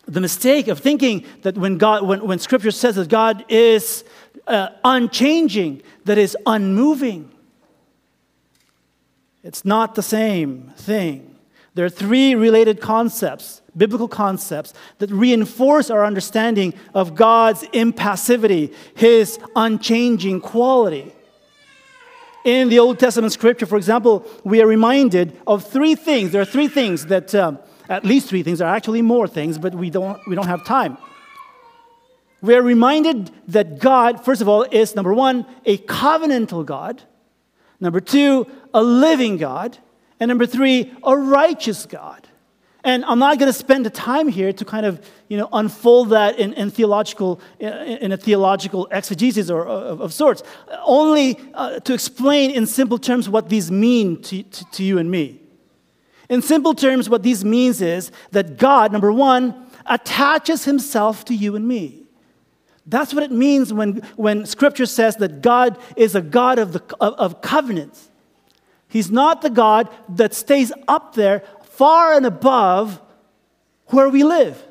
the 0.07 0.21
mistake 0.21 0.67
of 0.67 0.79
thinking 0.79 1.25
that 1.41 1.57
when, 1.57 1.77
God, 1.77 2.03
when, 2.03 2.25
when 2.25 2.37
Scripture 2.37 2.71
says 2.71 2.95
that 2.95 3.09
God 3.09 3.45
is 3.49 4.03
uh, 4.45 4.69
unchanging, 4.83 5.81
that 6.05 6.19
is 6.19 6.37
unmoving. 6.45 7.31
It's 9.43 9.65
not 9.65 9.95
the 9.95 10.03
same 10.03 10.71
thing. 10.77 11.34
There 11.75 11.85
are 11.85 11.89
three 11.89 12.35
related 12.35 12.81
concepts 12.81 13.61
biblical 13.77 14.07
concepts 14.07 14.73
that 14.99 15.11
reinforce 15.11 15.89
our 15.89 16.05
understanding 16.05 16.73
of 16.93 17.15
God's 17.15 17.63
impassivity, 17.73 18.73
his 18.95 19.37
unchanging 19.55 20.41
quality. 20.41 21.13
In 22.45 22.69
the 22.69 22.79
Old 22.79 22.99
Testament 22.99 23.33
scripture, 23.33 23.65
for 23.65 23.75
example, 23.75 24.25
we 24.43 24.61
are 24.61 24.67
reminded 24.67 25.37
of 25.47 25.67
three 25.67 25.95
things. 25.95 26.31
There 26.31 26.41
are 26.41 26.45
three 26.45 26.67
things 26.67 27.07
that, 27.07 27.33
um, 27.33 27.59
at 27.89 28.05
least 28.05 28.29
three 28.29 28.43
things, 28.43 28.59
there 28.59 28.67
are 28.67 28.75
actually 28.75 29.01
more 29.01 29.27
things, 29.27 29.57
but 29.57 29.73
we 29.73 29.89
don't, 29.89 30.19
we 30.27 30.35
don't 30.35 30.47
have 30.47 30.63
time. 30.63 30.97
We 32.41 32.55
are 32.55 32.61
reminded 32.61 33.31
that 33.47 33.79
God, 33.79 34.23
first 34.23 34.41
of 34.41 34.47
all, 34.47 34.61
is 34.63 34.95
number 34.95 35.13
one, 35.13 35.45
a 35.65 35.79
covenantal 35.79 36.63
God, 36.65 37.01
number 37.79 37.99
two, 37.99 38.45
a 38.73 38.83
living 38.83 39.37
God, 39.37 39.79
and 40.19 40.29
number 40.29 40.45
three, 40.45 40.93
a 41.03 41.17
righteous 41.17 41.85
God. 41.85 42.27
And 42.83 43.03
I'm 43.05 43.17
not 43.17 43.39
going 43.39 43.51
to 43.51 43.57
spend 43.57 43.83
the 43.83 43.89
time 43.89 44.27
here 44.27 44.53
to 44.53 44.63
kind 44.63 44.85
of 44.85 45.03
you 45.27 45.37
know, 45.37 45.49
unfold 45.51 46.11
that 46.11 46.37
in, 46.37 46.53
in 46.53 46.69
theological, 46.69 47.41
in 47.59 48.11
a 48.11 48.17
theological 48.17 48.87
exegesis 48.91 49.49
or 49.49 49.65
of, 49.65 50.01
of 50.01 50.13
sorts, 50.13 50.43
only 50.83 51.39
uh, 51.55 51.79
to 51.79 51.95
explain 51.95 52.51
in 52.51 52.67
simple 52.67 52.99
terms 52.99 53.27
what 53.27 53.49
these 53.49 53.71
mean 53.71 54.21
to, 54.21 54.43
to, 54.43 54.65
to 54.65 54.83
you 54.83 54.99
and 54.99 55.09
me. 55.09 55.41
In 56.29 56.43
simple 56.43 56.75
terms, 56.75 57.09
what 57.09 57.23
these 57.23 57.43
means 57.43 57.81
is 57.81 58.11
that 58.31 58.57
God, 58.57 58.91
number 58.91 59.11
one, 59.11 59.67
attaches 59.87 60.65
himself 60.65 61.25
to 61.25 61.33
you 61.33 61.55
and 61.55 61.67
me. 61.67 62.03
That's 62.85 63.15
what 63.15 63.23
it 63.23 63.31
means 63.31 63.73
when, 63.73 63.97
when 64.15 64.45
Scripture 64.45 64.85
says 64.85 65.15
that 65.17 65.41
God 65.41 65.79
is 65.95 66.13
a 66.13 66.21
God 66.21 66.59
of, 66.59 66.73
the, 66.73 66.83
of, 66.99 67.13
of 67.15 67.41
covenants. 67.41 68.09
He's 68.95 69.11
not 69.11 69.41
the 69.41 69.49
God 69.49 69.89
that 70.07 70.33
stays 70.33 70.71
up 70.87 71.15
there 71.15 71.43
far 71.63 72.13
and 72.13 72.25
above 72.25 73.01
where 73.87 74.07
we 74.07 74.23
live. 74.23 74.63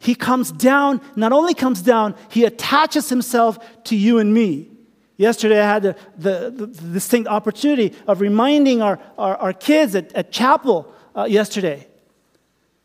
He 0.00 0.16
comes 0.16 0.50
down, 0.50 1.00
not 1.14 1.30
only 1.30 1.54
comes 1.54 1.80
down, 1.80 2.16
he 2.30 2.44
attaches 2.44 3.10
himself 3.10 3.84
to 3.84 3.94
you 3.94 4.18
and 4.18 4.34
me. 4.34 4.72
Yesterday, 5.18 5.60
I 5.60 5.66
had 5.66 5.82
the, 5.84 5.96
the, 6.18 6.50
the 6.50 6.66
distinct 6.66 7.28
opportunity 7.28 7.94
of 8.08 8.20
reminding 8.20 8.82
our, 8.82 8.98
our, 9.16 9.36
our 9.36 9.52
kids 9.52 9.94
at, 9.94 10.12
at 10.14 10.32
chapel 10.32 10.92
uh, 11.16 11.26
yesterday, 11.26 11.86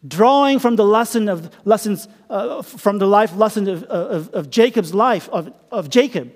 drawing 0.08 0.60
from 0.60 0.75
the 0.75 0.86
lesson 0.86 1.29
of 1.29 1.49
lessons 1.65 2.08
uh, 2.29 2.62
from 2.62 2.99
the 2.99 3.08
life 3.08 3.36
lesson 3.36 3.67
of, 3.67 3.84
of, 3.86 4.29
of 4.36 4.51
Jacob's 4.51 4.93
life, 4.93 5.29
of, 5.29 5.51
of 5.71 5.89
Jacob 5.89 6.32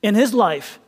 in 0.00 0.14
his 0.14 0.32
life. 0.32 0.78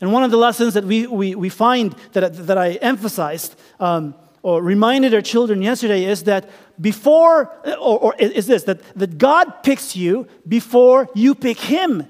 And 0.00 0.12
one 0.12 0.22
of 0.24 0.30
the 0.30 0.36
lessons 0.36 0.74
that 0.74 0.84
we, 0.84 1.06
we, 1.06 1.34
we 1.34 1.48
find 1.48 1.94
that, 2.12 2.34
that 2.46 2.58
I 2.58 2.72
emphasized 2.72 3.58
um, 3.80 4.14
or 4.42 4.62
reminded 4.62 5.14
our 5.14 5.22
children 5.22 5.62
yesterday 5.62 6.04
is 6.04 6.24
that 6.24 6.48
before, 6.80 7.50
or, 7.80 7.98
or 7.98 8.14
is 8.16 8.46
this, 8.46 8.64
that, 8.64 8.80
that 8.96 9.18
God 9.18 9.62
picks 9.62 9.96
you 9.96 10.28
before 10.46 11.08
you 11.14 11.34
pick 11.34 11.58
Him. 11.58 12.06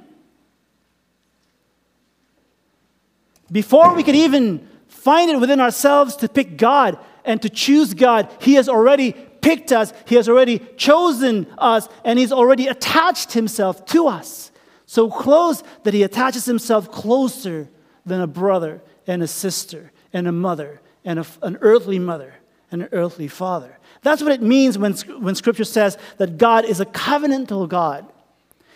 Before 3.51 3.95
we 3.95 4.03
could 4.03 4.17
even 4.17 4.69
find 4.89 5.31
it 5.31 5.39
within 5.39 5.61
ourselves 5.61 6.17
to 6.17 6.29
pick 6.29 6.57
God 6.57 6.99
and 7.25 7.41
to 7.43 7.49
choose 7.49 7.95
God, 7.95 8.29
He 8.41 8.55
has 8.55 8.69
already 8.69 9.13
picked 9.13 9.71
us, 9.71 9.93
He 10.07 10.17
has 10.17 10.29
already 10.29 10.59
chosen 10.77 11.47
us, 11.57 11.89
and 12.05 12.19
He's 12.19 12.33
already 12.33 12.67
attached 12.67 13.33
Himself 13.33 13.87
to 13.87 14.09
us. 14.09 14.51
So 14.87 15.09
close 15.09 15.63
that 15.85 15.95
He 15.95 16.03
attaches 16.03 16.45
Himself 16.47 16.91
closer 16.91 17.69
than 18.07 18.21
a 18.21 18.27
brother 18.27 18.81
and 19.07 19.23
a 19.23 19.27
sister 19.27 19.93
and 20.13 20.27
a 20.27 20.33
mother 20.33 20.81
and 21.05 21.19
a, 21.19 21.27
an 21.43 21.59
earthly 21.61 21.99
mother 21.99 22.35
and 22.71 22.83
an 22.83 22.89
earthly 22.93 23.29
father. 23.29 23.79
That's 24.03 24.23
what 24.23 24.33
it 24.33 24.41
means 24.41 24.79
when, 24.79 24.95
when 25.21 25.35
Scripture 25.35 25.65
says 25.65 25.99
that 26.19 26.39
God 26.39 26.65
is 26.65 26.81
a 26.81 26.87
covenantal 26.87 27.69
God. 27.69 28.07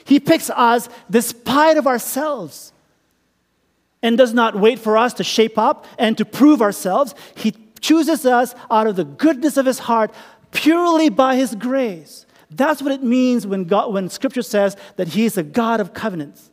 He 0.04 0.18
picks 0.20 0.50
us 0.50 0.88
despite 1.10 1.76
of 1.76 1.86
ourselves 1.86 2.72
and 4.02 4.18
does 4.18 4.34
not 4.34 4.58
wait 4.58 4.78
for 4.78 4.96
us 4.96 5.14
to 5.14 5.24
shape 5.24 5.58
up 5.58 5.86
and 5.98 6.16
to 6.18 6.24
prove 6.24 6.62
ourselves. 6.62 7.14
He 7.36 7.54
chooses 7.80 8.26
us 8.26 8.54
out 8.70 8.86
of 8.86 8.96
the 8.96 9.04
goodness 9.04 9.56
of 9.56 9.66
his 9.66 9.80
heart 9.80 10.12
purely 10.50 11.08
by 11.08 11.36
his 11.36 11.54
grace. 11.54 12.26
That's 12.50 12.82
what 12.82 12.92
it 12.92 13.02
means 13.02 13.46
when, 13.46 13.64
God, 13.64 13.92
when 13.92 14.08
Scripture 14.08 14.42
says 14.42 14.76
that 14.96 15.08
he 15.08 15.24
is 15.24 15.38
a 15.38 15.42
God 15.42 15.80
of 15.80 15.94
covenants. 15.94 16.49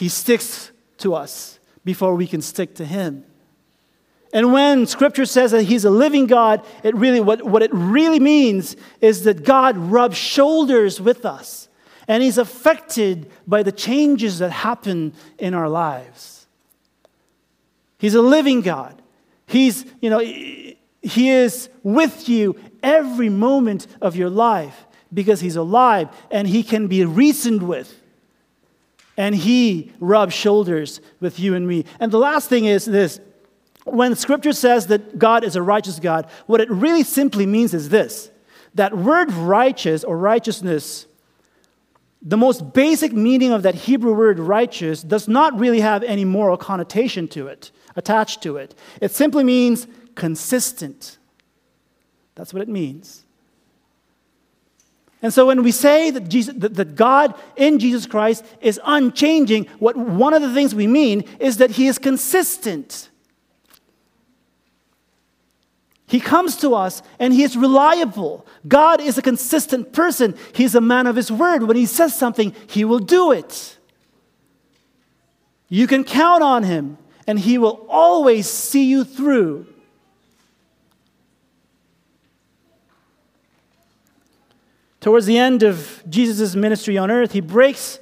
He 0.00 0.08
sticks 0.08 0.72
to 0.96 1.14
us 1.14 1.58
before 1.84 2.14
we 2.14 2.26
can 2.26 2.40
stick 2.40 2.76
to 2.76 2.86
Him. 2.86 3.22
And 4.32 4.50
when 4.50 4.86
Scripture 4.86 5.26
says 5.26 5.50
that 5.50 5.64
He's 5.64 5.84
a 5.84 5.90
living 5.90 6.26
God, 6.26 6.64
it 6.82 6.94
really, 6.94 7.20
what, 7.20 7.44
what 7.44 7.62
it 7.62 7.70
really 7.74 8.18
means 8.18 8.76
is 9.02 9.24
that 9.24 9.44
God 9.44 9.76
rubs 9.76 10.16
shoulders 10.16 11.02
with 11.02 11.26
us 11.26 11.68
and 12.08 12.22
He's 12.22 12.38
affected 12.38 13.30
by 13.46 13.62
the 13.62 13.72
changes 13.72 14.38
that 14.38 14.52
happen 14.52 15.12
in 15.36 15.52
our 15.52 15.68
lives. 15.68 16.46
He's 17.98 18.14
a 18.14 18.22
living 18.22 18.62
God. 18.62 19.02
He's, 19.44 19.84
you 20.00 20.08
know, 20.08 20.20
He 20.20 21.28
is 21.28 21.68
with 21.82 22.26
you 22.26 22.58
every 22.82 23.28
moment 23.28 23.86
of 24.00 24.16
your 24.16 24.30
life 24.30 24.86
because 25.12 25.42
He's 25.42 25.56
alive 25.56 26.08
and 26.30 26.48
He 26.48 26.62
can 26.62 26.86
be 26.86 27.04
reasoned 27.04 27.62
with 27.62 27.99
and 29.20 29.34
he 29.34 29.92
rubs 30.00 30.32
shoulders 30.32 30.98
with 31.20 31.38
you 31.38 31.54
and 31.54 31.68
me. 31.68 31.84
And 32.00 32.10
the 32.10 32.18
last 32.18 32.48
thing 32.48 32.64
is 32.64 32.86
this 32.86 33.20
when 33.84 34.16
scripture 34.16 34.54
says 34.54 34.86
that 34.86 35.18
God 35.18 35.44
is 35.44 35.56
a 35.56 35.62
righteous 35.62 36.00
God, 36.00 36.26
what 36.46 36.62
it 36.62 36.70
really 36.70 37.02
simply 37.02 37.44
means 37.44 37.74
is 37.74 37.90
this 37.90 38.30
that 38.76 38.96
word 38.96 39.30
righteous 39.32 40.04
or 40.04 40.16
righteousness, 40.16 41.06
the 42.22 42.38
most 42.38 42.72
basic 42.72 43.12
meaning 43.12 43.52
of 43.52 43.62
that 43.64 43.74
Hebrew 43.74 44.14
word 44.14 44.38
righteous 44.38 45.02
does 45.02 45.28
not 45.28 45.58
really 45.58 45.80
have 45.80 46.02
any 46.02 46.24
moral 46.24 46.56
connotation 46.56 47.28
to 47.28 47.46
it, 47.46 47.72
attached 47.96 48.42
to 48.44 48.56
it. 48.56 48.74
It 49.02 49.10
simply 49.10 49.44
means 49.44 49.86
consistent. 50.14 51.18
That's 52.36 52.54
what 52.54 52.62
it 52.62 52.68
means. 52.68 53.26
And 55.22 55.34
so 55.34 55.46
when 55.46 55.62
we 55.62 55.70
say 55.70 56.10
that, 56.10 56.28
Jesus, 56.28 56.54
that, 56.56 56.94
God 56.94 57.34
in 57.56 57.78
Jesus 57.78 58.06
Christ 58.06 58.44
is 58.60 58.80
unchanging, 58.84 59.66
what 59.78 59.96
one 59.96 60.32
of 60.32 60.40
the 60.40 60.54
things 60.54 60.74
we 60.74 60.86
mean 60.86 61.24
is 61.38 61.58
that 61.58 61.72
he 61.72 61.86
is 61.86 61.98
consistent. 61.98 63.10
He 66.06 66.20
comes 66.20 66.56
to 66.56 66.74
us 66.74 67.02
and 67.18 67.32
he 67.32 67.42
is 67.42 67.56
reliable. 67.56 68.46
God 68.66 69.00
is 69.00 69.18
a 69.18 69.22
consistent 69.22 69.92
person. 69.92 70.34
He's 70.54 70.74
a 70.74 70.80
man 70.80 71.06
of 71.06 71.16
his 71.16 71.30
word. 71.30 71.64
When 71.64 71.76
he 71.76 71.86
says 71.86 72.16
something, 72.16 72.54
he 72.66 72.84
will 72.84 72.98
do 72.98 73.30
it. 73.30 73.78
You 75.68 75.86
can 75.86 76.02
count 76.02 76.42
on 76.42 76.64
him 76.64 76.98
and 77.26 77.38
he 77.38 77.58
will 77.58 77.86
always 77.88 78.48
see 78.48 78.84
you 78.84 79.04
through. 79.04 79.66
Towards 85.00 85.26
the 85.26 85.38
end 85.38 85.62
of 85.62 86.02
Jesus' 86.08 86.54
ministry 86.54 86.98
on 86.98 87.10
earth, 87.10 87.32
he 87.32 87.40
breaks 87.40 87.98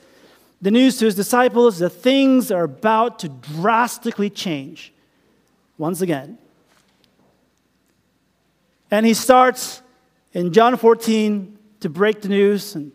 the 0.60 0.70
news 0.70 0.98
to 0.98 1.04
his 1.04 1.14
disciples 1.14 1.78
that 1.78 1.90
things 1.90 2.50
are 2.50 2.64
about 2.64 3.20
to 3.20 3.28
drastically 3.28 4.28
change 4.28 4.92
once 5.76 6.00
again. 6.00 6.38
And 8.90 9.06
he 9.06 9.14
starts 9.14 9.82
in 10.32 10.52
John 10.52 10.76
14 10.76 11.56
to 11.80 11.88
break 11.88 12.20
the 12.22 12.28
news 12.28 12.74
and 12.74 12.90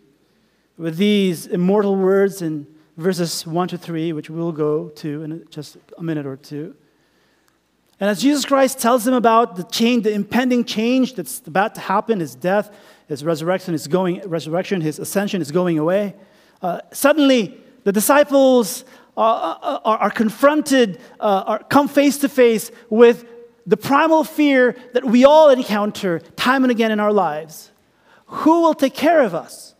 with 0.77 0.97
these 0.97 1.47
immortal 1.47 1.95
words 1.95 2.41
in 2.41 2.67
verses 2.97 3.45
1 3.45 3.67
to 3.69 3.77
3, 3.77 4.11
which 4.11 4.29
we'll 4.29 4.51
go 4.51 4.89
to 4.89 5.23
in 5.23 5.45
just 5.49 5.77
a 5.97 6.03
minute 6.03 6.25
or 6.25 6.35
two. 6.35 6.75
And 7.99 8.09
as 8.09 8.21
Jesus 8.21 8.43
Christ 8.45 8.79
tells 8.79 9.05
them 9.05 9.13
about 9.13 9.55
the 9.55 9.63
change, 9.63 10.03
the 10.03 10.13
impending 10.13 10.65
change 10.65 11.13
that's 11.13 11.41
about 11.45 11.75
to 11.75 11.81
happen, 11.81 12.19
his 12.19 12.35
death, 12.35 12.75
his 13.07 13.23
resurrection 13.23 13.73
is 13.73 13.87
going, 13.87 14.21
resurrection, 14.27 14.81
his 14.81 14.99
ascension 14.99 15.41
is 15.41 15.51
going 15.51 15.77
away. 15.77 16.15
Uh, 16.61 16.79
suddenly, 16.91 17.57
the 17.83 17.91
disciples 17.91 18.85
are, 19.15 19.59
are, 19.61 19.97
are 19.97 20.09
confronted, 20.09 20.99
uh, 21.19 21.43
are, 21.45 21.63
come 21.63 21.87
face 21.87 22.17
to 22.19 22.29
face 22.29 22.71
with 22.89 23.25
the 23.65 23.77
primal 23.77 24.23
fear 24.23 24.75
that 24.93 25.05
we 25.05 25.23
all 25.23 25.49
encounter 25.49 26.19
time 26.35 26.63
and 26.63 26.71
again 26.71 26.91
in 26.91 26.99
our 26.99 27.13
lives. 27.13 27.71
Who 28.27 28.61
will 28.61 28.73
take 28.73 28.93
care 28.93 29.21
of 29.21 29.35
us? 29.35 29.75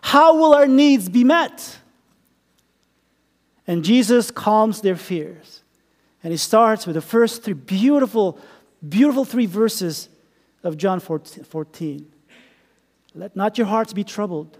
How 0.00 0.36
will 0.36 0.54
our 0.54 0.66
needs 0.66 1.08
be 1.08 1.24
met? 1.24 1.78
And 3.66 3.84
Jesus 3.84 4.30
calms 4.30 4.80
their 4.80 4.96
fears. 4.96 5.55
And 6.26 6.32
he 6.32 6.38
starts 6.38 6.88
with 6.88 6.94
the 6.96 7.00
first 7.00 7.44
three 7.44 7.54
beautiful, 7.54 8.40
beautiful 8.88 9.24
three 9.24 9.46
verses 9.46 10.08
of 10.64 10.76
John 10.76 10.98
14. 10.98 12.12
Let 13.14 13.36
not 13.36 13.56
your 13.56 13.68
hearts 13.68 13.92
be 13.92 14.02
troubled. 14.02 14.58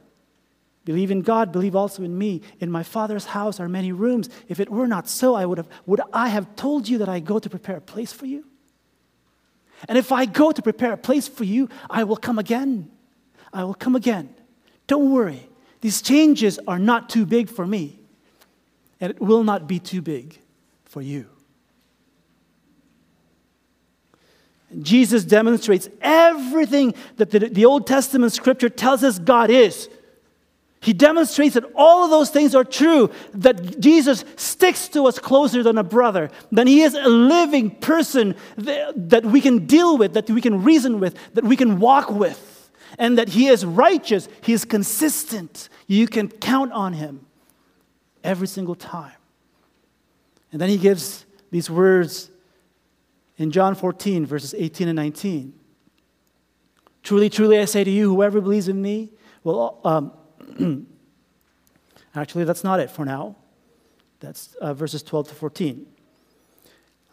Believe 0.85 1.11
in 1.11 1.23
God, 1.23 1.51
believe 1.51 1.75
also 1.75 2.05
in 2.05 2.17
me. 2.17 2.43
In 2.61 2.71
my 2.71 2.85
Father's 2.85 3.25
house 3.25 3.59
are 3.59 3.69
many 3.69 3.91
rooms. 3.91 4.29
If 4.49 4.61
it 4.61 4.71
were 4.71 4.87
not 4.87 5.09
so, 5.09 5.35
I 5.35 5.45
would 5.45 5.59
have 5.59 5.67
would 5.87 6.01
I 6.13 6.29
have 6.29 6.55
told 6.55 6.89
you 6.89 6.99
that 6.99 7.09
I 7.09 7.19
go 7.19 7.41
to 7.41 7.51
prepare 7.51 7.79
a 7.79 7.81
place 7.81 8.13
for 8.13 8.27
you? 8.27 8.45
And 9.89 9.99
if 9.99 10.13
I 10.13 10.25
go 10.25 10.53
to 10.53 10.63
prepare 10.63 10.93
a 10.93 10.97
place 10.97 11.27
for 11.27 11.43
you, 11.43 11.69
I 11.91 12.05
will 12.05 12.17
come 12.17 12.39
again. 12.39 12.93
I 13.53 13.65
will 13.65 13.75
come 13.75 13.97
again. 13.97 14.33
Don't 14.87 15.11
worry. 15.11 15.49
These 15.81 16.01
changes 16.01 16.61
are 16.69 16.79
not 16.79 17.11
too 17.11 17.27
big 17.27 17.49
for 17.49 17.67
me, 17.67 17.99
and 19.01 19.11
it 19.11 19.21
will 19.21 19.43
not 19.43 19.67
be 19.67 19.81
too 19.81 20.01
big 20.01 20.39
for 20.85 21.03
you. 21.03 21.27
Jesus 24.83 25.25
demonstrates 25.25 25.89
everything 26.01 26.95
that 27.17 27.31
the, 27.31 27.39
the, 27.39 27.65
Old 27.65 27.87
Testament 27.87 28.33
scripture 28.33 28.69
tells 28.69 29.05
us 29.05 29.19
God 29.19 29.49
is. 29.49 29.89
He 30.81 30.93
demonstrates 30.93 31.55
that 31.55 31.65
all 31.75 32.05
of 32.05 32.11
those 32.11 32.31
things 32.31 32.55
are 32.55 32.65
true, 32.65 33.11
that 33.35 33.81
Jesus 33.81 34.25
sticks 34.37 34.89
to 34.89 35.07
us 35.07 35.19
closer 35.19 35.63
than 35.63 35.79
a 35.79 35.85
brother, 35.85 36.31
that 36.53 36.67
he 36.67 36.83
is 36.83 36.95
a 36.95 37.09
living 37.09 37.71
person 37.71 38.35
that, 38.57 39.11
that 39.11 39.25
we 39.25 39.41
can 39.41 39.67
deal 39.67 39.97
with, 39.97 40.15
that 40.15 40.29
we 40.29 40.41
can 40.41 40.63
reason 40.63 41.01
with, 41.01 41.17
that 41.35 41.45
we 41.45 41.57
can 41.57 41.81
walk 41.81 42.11
with, 42.11 42.71
and 42.99 43.19
that 43.19 43.31
he 43.31 43.49
is 43.49 43.65
righteous, 43.65 44.29
he 44.43 44.53
is 44.53 44.65
consistent. 44.65 45.69
You 45.87 46.07
can 46.07 46.29
count 46.29 46.73
on 46.73 46.93
him 46.93 47.27
every 48.23 48.47
single 48.47 48.75
time. 48.75 49.13
And 50.53 50.61
then 50.61 50.69
he 50.69 50.79
gives 50.79 51.25
these 51.51 51.71
words 51.71 52.31
in 53.39 53.51
John 53.51 53.75
14, 53.75 54.27
verses 54.27 54.55
18 54.57 54.89
and 54.89 54.97
19. 54.97 55.53
Truly, 57.03 57.31
truly, 57.31 57.59
I 57.59 57.67
say 57.67 57.85
to 57.85 57.91
you, 57.91 58.13
whoever 58.13 58.41
believes 58.41 58.69
in 58.69 58.81
me 58.83 59.13
will. 59.45 59.81
Um, 59.85 60.13
actually, 62.15 62.45
that's 62.45 62.65
not 62.65 62.81
it 62.81 62.91
for 62.91 63.05
now. 63.05 63.37
That's 64.21 64.55
uh, 64.57 64.75
verses 64.75 65.03
12 65.03 65.29
to 65.29 65.35
14. 65.35 65.87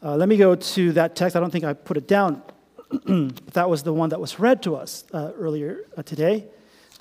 Uh, 0.01 0.15
let 0.15 0.27
me 0.27 0.37
go 0.37 0.55
to 0.55 0.91
that 0.93 1.15
text. 1.15 1.35
I 1.35 1.39
don't 1.39 1.51
think 1.51 1.63
I 1.63 1.73
put 1.73 1.97
it 1.97 2.07
down, 2.07 2.41
but 2.89 3.45
that 3.53 3.69
was 3.69 3.83
the 3.83 3.93
one 3.93 4.09
that 4.09 4.19
was 4.19 4.39
read 4.39 4.63
to 4.63 4.75
us 4.75 5.03
uh, 5.13 5.31
earlier 5.37 5.85
uh, 5.95 6.03
today. 6.03 6.45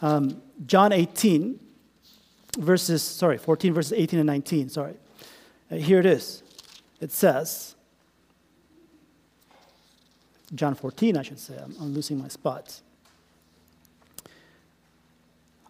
Um, 0.00 0.42
John 0.66 0.92
18, 0.92 1.58
verses, 2.58 3.02
sorry, 3.02 3.38
14, 3.38 3.72
verses 3.72 3.92
18 3.92 4.20
and 4.20 4.26
19. 4.26 4.68
Sorry. 4.68 4.94
Uh, 5.70 5.76
here 5.76 5.98
it 5.98 6.06
is. 6.06 6.42
It 7.00 7.10
says, 7.10 7.74
John 10.54 10.74
14, 10.74 11.16
I 11.16 11.22
should 11.22 11.38
say. 11.38 11.54
I'm, 11.62 11.74
I'm 11.80 11.94
losing 11.94 12.18
my 12.18 12.28
spots. 12.28 12.82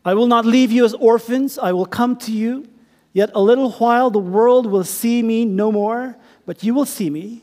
I 0.04 0.14
will 0.14 0.26
not 0.26 0.44
leave 0.44 0.72
you 0.72 0.84
as 0.84 0.94
orphans, 0.94 1.58
I 1.58 1.72
will 1.72 1.86
come 1.86 2.16
to 2.16 2.32
you. 2.32 2.68
Yet 3.12 3.30
a 3.34 3.42
little 3.42 3.72
while 3.72 4.10
the 4.10 4.18
world 4.18 4.66
will 4.66 4.84
see 4.84 5.22
me 5.22 5.44
no 5.44 5.70
more, 5.70 6.16
but 6.46 6.64
you 6.64 6.74
will 6.74 6.86
see 6.86 7.10
me. 7.10 7.42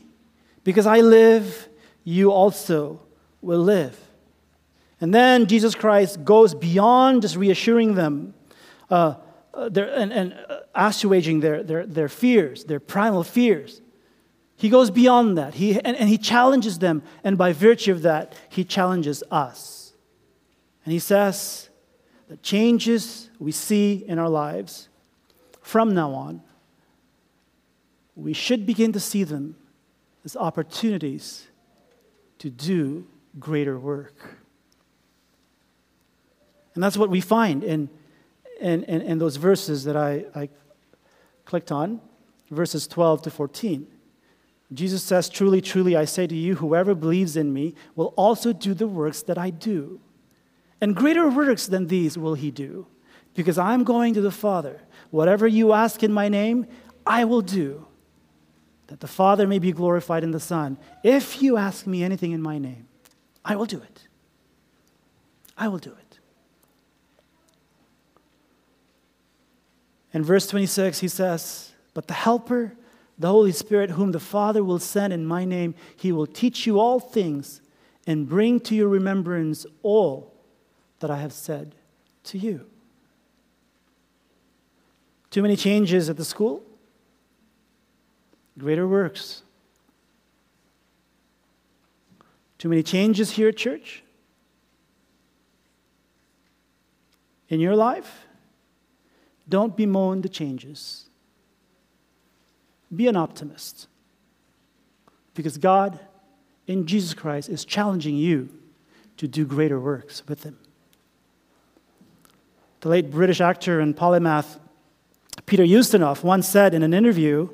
Because 0.64 0.86
I 0.86 1.00
live, 1.00 1.68
you 2.04 2.32
also 2.32 3.00
will 3.40 3.60
live. 3.60 3.98
And 5.00 5.14
then 5.14 5.46
Jesus 5.46 5.74
Christ 5.74 6.24
goes 6.24 6.54
beyond 6.54 7.22
just 7.22 7.36
reassuring 7.36 7.94
them 7.94 8.34
uh, 8.90 9.14
uh, 9.54 9.70
and, 9.74 10.12
and 10.12 10.34
uh, 10.48 10.60
assuaging 10.74 11.40
their, 11.40 11.62
their, 11.62 11.86
their 11.86 12.08
fears, 12.08 12.64
their 12.64 12.80
primal 12.80 13.22
fears. 13.22 13.80
He 14.60 14.68
goes 14.68 14.90
beyond 14.90 15.38
that. 15.38 15.54
He, 15.54 15.80
and, 15.80 15.96
and 15.96 16.06
he 16.06 16.18
challenges 16.18 16.80
them. 16.80 17.02
And 17.24 17.38
by 17.38 17.54
virtue 17.54 17.92
of 17.92 18.02
that, 18.02 18.34
he 18.50 18.62
challenges 18.62 19.22
us. 19.30 19.94
And 20.84 20.92
he 20.92 20.98
says, 20.98 21.70
the 22.28 22.36
changes 22.36 23.30
we 23.38 23.52
see 23.52 24.04
in 24.06 24.18
our 24.18 24.28
lives 24.28 24.90
from 25.62 25.94
now 25.94 26.12
on, 26.12 26.42
we 28.14 28.34
should 28.34 28.66
begin 28.66 28.92
to 28.92 29.00
see 29.00 29.24
them 29.24 29.56
as 30.26 30.36
opportunities 30.36 31.46
to 32.40 32.50
do 32.50 33.06
greater 33.38 33.78
work. 33.78 34.36
And 36.74 36.84
that's 36.84 36.98
what 36.98 37.08
we 37.08 37.22
find 37.22 37.64
in, 37.64 37.88
in, 38.60 38.84
in, 38.84 39.00
in 39.00 39.18
those 39.18 39.36
verses 39.36 39.84
that 39.84 39.96
I, 39.96 40.26
I 40.34 40.50
clicked 41.46 41.72
on, 41.72 42.02
verses 42.50 42.86
12 42.86 43.22
to 43.22 43.30
14. 43.30 43.86
Jesus 44.72 45.02
says, 45.02 45.28
Truly, 45.28 45.60
truly, 45.60 45.96
I 45.96 46.04
say 46.04 46.26
to 46.26 46.34
you, 46.34 46.56
whoever 46.56 46.94
believes 46.94 47.36
in 47.36 47.52
me 47.52 47.74
will 47.96 48.14
also 48.16 48.52
do 48.52 48.74
the 48.74 48.86
works 48.86 49.22
that 49.22 49.38
I 49.38 49.50
do. 49.50 50.00
And 50.80 50.96
greater 50.96 51.28
works 51.28 51.66
than 51.66 51.88
these 51.88 52.16
will 52.16 52.34
he 52.34 52.50
do, 52.50 52.86
because 53.34 53.58
I'm 53.58 53.84
going 53.84 54.14
to 54.14 54.20
the 54.20 54.30
Father. 54.30 54.80
Whatever 55.10 55.46
you 55.46 55.72
ask 55.72 56.02
in 56.02 56.12
my 56.12 56.28
name, 56.28 56.66
I 57.06 57.24
will 57.24 57.42
do, 57.42 57.86
that 58.86 59.00
the 59.00 59.08
Father 59.08 59.46
may 59.46 59.58
be 59.58 59.72
glorified 59.72 60.22
in 60.22 60.30
the 60.30 60.40
Son. 60.40 60.78
If 61.02 61.42
you 61.42 61.56
ask 61.56 61.86
me 61.86 62.02
anything 62.02 62.32
in 62.32 62.40
my 62.40 62.58
name, 62.58 62.86
I 63.44 63.56
will 63.56 63.66
do 63.66 63.78
it. 63.78 64.06
I 65.58 65.68
will 65.68 65.78
do 65.78 65.90
it. 65.90 66.18
In 70.12 70.24
verse 70.24 70.46
26, 70.46 71.00
he 71.00 71.08
says, 71.08 71.72
But 71.94 72.08
the 72.08 72.14
Helper, 72.14 72.76
the 73.20 73.28
Holy 73.28 73.52
Spirit, 73.52 73.90
whom 73.90 74.12
the 74.12 74.18
Father 74.18 74.64
will 74.64 74.78
send 74.78 75.12
in 75.12 75.26
my 75.26 75.44
name, 75.44 75.74
he 75.94 76.10
will 76.10 76.26
teach 76.26 76.66
you 76.66 76.80
all 76.80 76.98
things 76.98 77.60
and 78.06 78.26
bring 78.26 78.58
to 78.60 78.74
your 78.74 78.88
remembrance 78.88 79.66
all 79.82 80.32
that 81.00 81.10
I 81.10 81.18
have 81.18 81.34
said 81.34 81.74
to 82.24 82.38
you. 82.38 82.64
Too 85.30 85.42
many 85.42 85.54
changes 85.54 86.08
at 86.08 86.16
the 86.16 86.24
school? 86.24 86.62
Greater 88.58 88.88
works. 88.88 89.42
Too 92.56 92.70
many 92.70 92.82
changes 92.82 93.32
here 93.32 93.50
at 93.50 93.56
church? 93.58 94.02
In 97.50 97.60
your 97.60 97.76
life? 97.76 98.24
Don't 99.46 99.76
bemoan 99.76 100.22
the 100.22 100.28
changes. 100.30 101.09
Be 102.94 103.06
an 103.06 103.16
optimist. 103.16 103.86
Because 105.34 105.58
God, 105.58 105.98
in 106.66 106.86
Jesus 106.86 107.14
Christ, 107.14 107.48
is 107.48 107.64
challenging 107.64 108.16
you 108.16 108.48
to 109.16 109.28
do 109.28 109.44
greater 109.44 109.78
works 109.78 110.22
with 110.28 110.44
Him. 110.44 110.58
The 112.80 112.88
late 112.88 113.10
British 113.10 113.40
actor 113.40 113.80
and 113.80 113.96
polymath 113.96 114.58
Peter 115.46 115.64
Ustinov 115.64 116.22
once 116.22 116.48
said 116.48 116.74
in 116.74 116.82
an 116.82 116.94
interview 116.94 117.48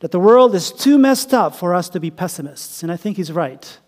that 0.00 0.10
the 0.10 0.20
world 0.20 0.54
is 0.54 0.72
too 0.72 0.98
messed 0.98 1.32
up 1.32 1.54
for 1.54 1.74
us 1.74 1.88
to 1.90 2.00
be 2.00 2.10
pessimists, 2.10 2.82
and 2.82 2.92
I 2.92 2.96
think 2.96 3.16
he's 3.16 3.32
right. 3.32 3.78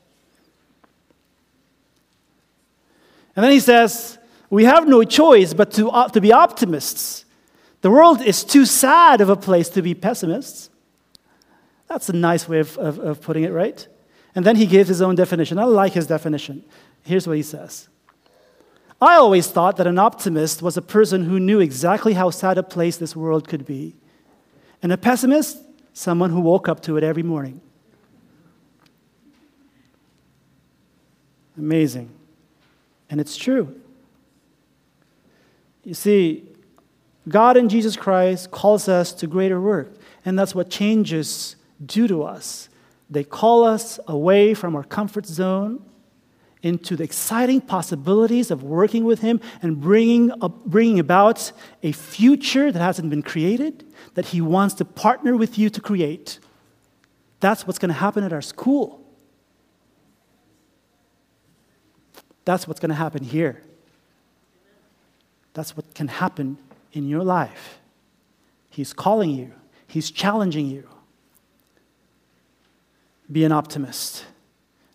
And 3.36 3.44
then 3.44 3.52
he 3.52 3.60
says, 3.60 4.18
We 4.50 4.64
have 4.64 4.88
no 4.88 5.04
choice 5.04 5.54
but 5.54 5.72
to, 5.72 5.90
uh, 5.90 6.08
to 6.08 6.20
be 6.20 6.32
optimists 6.32 7.24
the 7.80 7.90
world 7.90 8.20
is 8.20 8.44
too 8.44 8.64
sad 8.64 9.20
of 9.20 9.28
a 9.28 9.36
place 9.36 9.68
to 9.70 9.82
be 9.82 9.94
pessimists. 9.94 10.70
That's 11.86 12.08
a 12.08 12.12
nice 12.12 12.48
way 12.48 12.58
of, 12.58 12.76
of, 12.76 12.98
of, 12.98 13.20
putting 13.20 13.44
it, 13.44 13.52
right? 13.52 13.86
And 14.34 14.44
then 14.44 14.56
he 14.56 14.66
gives 14.66 14.88
his 14.88 15.00
own 15.00 15.14
definition. 15.14 15.58
I 15.58 15.64
like 15.64 15.92
his 15.92 16.06
definition. 16.06 16.64
Here's 17.02 17.26
what 17.26 17.36
he 17.36 17.42
says 17.42 17.88
I 19.00 19.14
always 19.14 19.48
thought 19.48 19.76
that 19.76 19.86
an 19.86 19.98
optimist 19.98 20.60
was 20.60 20.76
a 20.76 20.82
person 20.82 21.24
who 21.24 21.38
knew 21.38 21.60
exactly 21.60 22.14
how 22.14 22.30
sad 22.30 22.58
a 22.58 22.62
place 22.62 22.96
this 22.96 23.14
world 23.14 23.48
could 23.48 23.64
be. 23.64 23.94
And 24.82 24.92
a 24.92 24.96
pessimist, 24.96 25.58
someone 25.92 26.30
who 26.30 26.40
woke 26.40 26.68
up 26.68 26.80
to 26.82 26.96
it 26.96 27.04
every 27.04 27.22
morning. 27.22 27.60
Amazing. 31.56 32.10
And 33.10 33.20
it's 33.20 33.36
true. 33.36 33.80
You 35.84 35.94
see, 35.94 36.44
God 37.28 37.56
in 37.56 37.68
Jesus 37.68 37.96
Christ 37.96 38.50
calls 38.50 38.88
us 38.88 39.12
to 39.14 39.26
greater 39.26 39.60
work, 39.60 39.92
and 40.24 40.38
that's 40.38 40.54
what 40.54 40.70
changes 40.70 41.56
do 41.84 42.08
to 42.08 42.22
us. 42.22 42.68
They 43.10 43.24
call 43.24 43.64
us 43.64 43.98
away 44.06 44.54
from 44.54 44.76
our 44.76 44.84
comfort 44.84 45.26
zone 45.26 45.84
into 46.62 46.96
the 46.96 47.04
exciting 47.04 47.60
possibilities 47.60 48.50
of 48.50 48.62
working 48.62 49.04
with 49.04 49.20
Him 49.20 49.40
and 49.62 49.80
bringing, 49.80 50.32
bringing 50.66 50.98
about 50.98 51.52
a 51.82 51.92
future 51.92 52.72
that 52.72 52.80
hasn't 52.80 53.10
been 53.10 53.22
created, 53.22 53.84
that 54.14 54.26
He 54.26 54.40
wants 54.40 54.74
to 54.74 54.84
partner 54.84 55.36
with 55.36 55.58
you 55.58 55.70
to 55.70 55.80
create. 55.80 56.38
That's 57.40 57.66
what's 57.66 57.78
going 57.78 57.90
to 57.90 57.94
happen 57.94 58.24
at 58.24 58.32
our 58.32 58.42
school. 58.42 59.04
That's 62.44 62.66
what's 62.66 62.80
going 62.80 62.90
to 62.90 62.94
happen 62.94 63.22
here. 63.22 63.62
That's 65.54 65.76
what 65.76 65.94
can 65.94 66.08
happen 66.08 66.58
in 66.92 67.08
your 67.08 67.22
life. 67.22 67.78
He's 68.70 68.92
calling 68.92 69.30
you, 69.30 69.52
He's 69.86 70.10
challenging 70.10 70.66
you. 70.66 70.88
Be 73.30 73.44
an 73.44 73.52
optimist. 73.52 74.24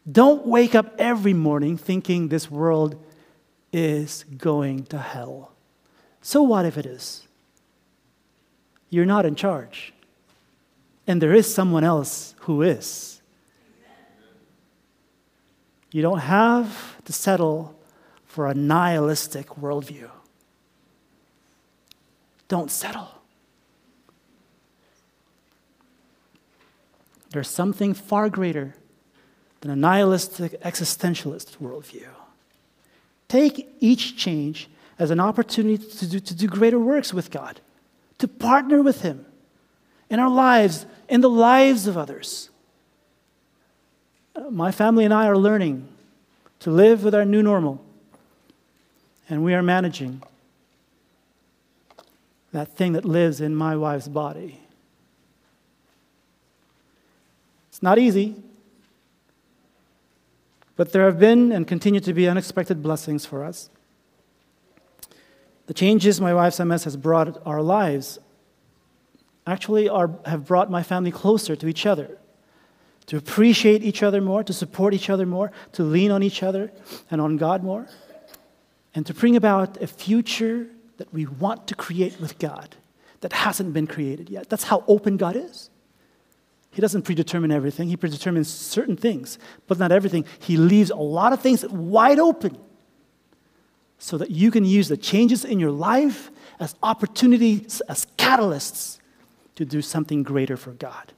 Don't 0.09 0.45
wake 0.45 0.75
up 0.75 0.93
every 0.97 1.33
morning 1.33 1.77
thinking 1.77 2.27
this 2.27 2.49
world 2.49 3.01
is 3.71 4.25
going 4.37 4.83
to 4.85 4.97
hell. 4.97 5.51
So 6.21 6.41
what 6.43 6.65
if 6.65 6.77
it 6.77 6.85
is? 6.85 7.27
You're 8.89 9.05
not 9.05 9.25
in 9.25 9.35
charge. 9.35 9.93
And 11.07 11.21
there 11.21 11.33
is 11.33 11.53
someone 11.53 11.83
else 11.83 12.35
who 12.41 12.61
is. 12.61 13.21
You 15.91 16.01
don't 16.01 16.19
have 16.19 17.03
to 17.05 17.13
settle 17.13 17.75
for 18.25 18.47
a 18.47 18.53
nihilistic 18.53 19.47
worldview. 19.49 20.09
Don't 22.53 22.69
settle. 22.69 23.09
There's 27.31 27.47
something 27.47 27.95
far 27.95 28.29
greater 28.29 28.75
than 29.61 29.71
a 29.71 29.75
nihilistic 29.75 30.61
existentialist 30.61 31.57
worldview. 31.57 32.09
Take 33.27 33.75
each 33.79 34.17
change 34.17 34.69
as 34.99 35.09
an 35.09 35.19
opportunity 35.19 35.83
to 35.83 36.07
do, 36.07 36.19
to 36.19 36.35
do 36.35 36.47
greater 36.47 36.77
works 36.77 37.11
with 37.11 37.31
God, 37.31 37.59
to 38.19 38.27
partner 38.27 38.83
with 38.83 39.01
Him 39.01 39.25
in 40.11 40.19
our 40.19 40.29
lives, 40.29 40.85
in 41.09 41.21
the 41.21 41.31
lives 41.31 41.87
of 41.87 41.97
others. 41.97 42.51
Uh, 44.35 44.51
my 44.51 44.71
family 44.71 45.05
and 45.05 45.13
I 45.13 45.25
are 45.25 45.39
learning 45.39 45.87
to 46.59 46.69
live 46.69 47.03
with 47.03 47.15
our 47.15 47.25
new 47.25 47.41
normal, 47.41 47.83
and 49.27 49.43
we 49.43 49.55
are 49.55 49.63
managing 49.63 50.21
that 52.53 52.77
thing 52.77 52.93
that 52.93 53.03
lives 53.03 53.41
in 53.41 53.55
my 53.55 53.75
wife's 53.75 54.07
body. 54.07 54.59
It's 57.69 57.81
not 57.81 57.97
easy, 57.97 58.35
but 60.75 60.91
there 60.91 61.05
have 61.05 61.19
been 61.19 61.51
and 61.51 61.67
continue 61.67 61.99
to 61.99 62.13
be 62.13 62.27
unexpected 62.27 62.81
blessings 62.81 63.25
for 63.25 63.43
us. 63.43 63.69
The 65.65 65.73
changes 65.73 66.21
my 66.21 66.33
wife's 66.33 66.59
MS 66.59 66.83
has 66.83 66.95
brought 66.95 67.41
our 67.45 67.61
lives 67.61 68.19
actually 69.47 69.89
are, 69.89 70.11
have 70.25 70.45
brought 70.45 70.69
my 70.69 70.83
family 70.83 71.11
closer 71.11 71.55
to 71.55 71.67
each 71.67 71.85
other, 71.85 72.17
to 73.07 73.17
appreciate 73.17 73.83
each 73.83 74.03
other 74.03 74.21
more, 74.21 74.43
to 74.43 74.53
support 74.53 74.93
each 74.93 75.09
other 75.09 75.25
more, 75.25 75.51
to 75.73 75.83
lean 75.83 76.11
on 76.11 76.21
each 76.21 76.43
other 76.43 76.71
and 77.09 77.19
on 77.19 77.37
God 77.37 77.63
more, 77.63 77.87
and 78.93 79.05
to 79.07 79.13
bring 79.13 79.35
about 79.35 79.81
a 79.81 79.87
future 79.87 80.67
that 80.97 81.13
we 81.13 81.25
want 81.25 81.67
to 81.67 81.75
create 81.75 82.19
with 82.19 82.39
God 82.39 82.75
that 83.21 83.33
hasn't 83.33 83.73
been 83.73 83.87
created 83.87 84.29
yet. 84.29 84.49
That's 84.49 84.65
how 84.65 84.83
open 84.87 85.17
God 85.17 85.35
is. 85.35 85.69
He 86.71 86.81
doesn't 86.81 87.03
predetermine 87.03 87.51
everything, 87.51 87.87
He 87.87 87.97
predetermines 87.97 88.49
certain 88.49 88.97
things, 88.97 89.37
but 89.67 89.79
not 89.79 89.91
everything. 89.91 90.25
He 90.39 90.57
leaves 90.57 90.89
a 90.89 90.95
lot 90.95 91.33
of 91.33 91.41
things 91.41 91.65
wide 91.67 92.19
open 92.19 92.57
so 93.97 94.17
that 94.17 94.31
you 94.31 94.51
can 94.51 94.65
use 94.65 94.89
the 94.89 94.97
changes 94.97 95.45
in 95.45 95.59
your 95.59 95.71
life 95.71 96.31
as 96.59 96.75
opportunities, 96.83 97.81
as 97.87 98.05
catalysts 98.17 98.99
to 99.55 99.65
do 99.65 99.81
something 99.81 100.23
greater 100.23 100.57
for 100.57 100.71
God. 100.71 101.13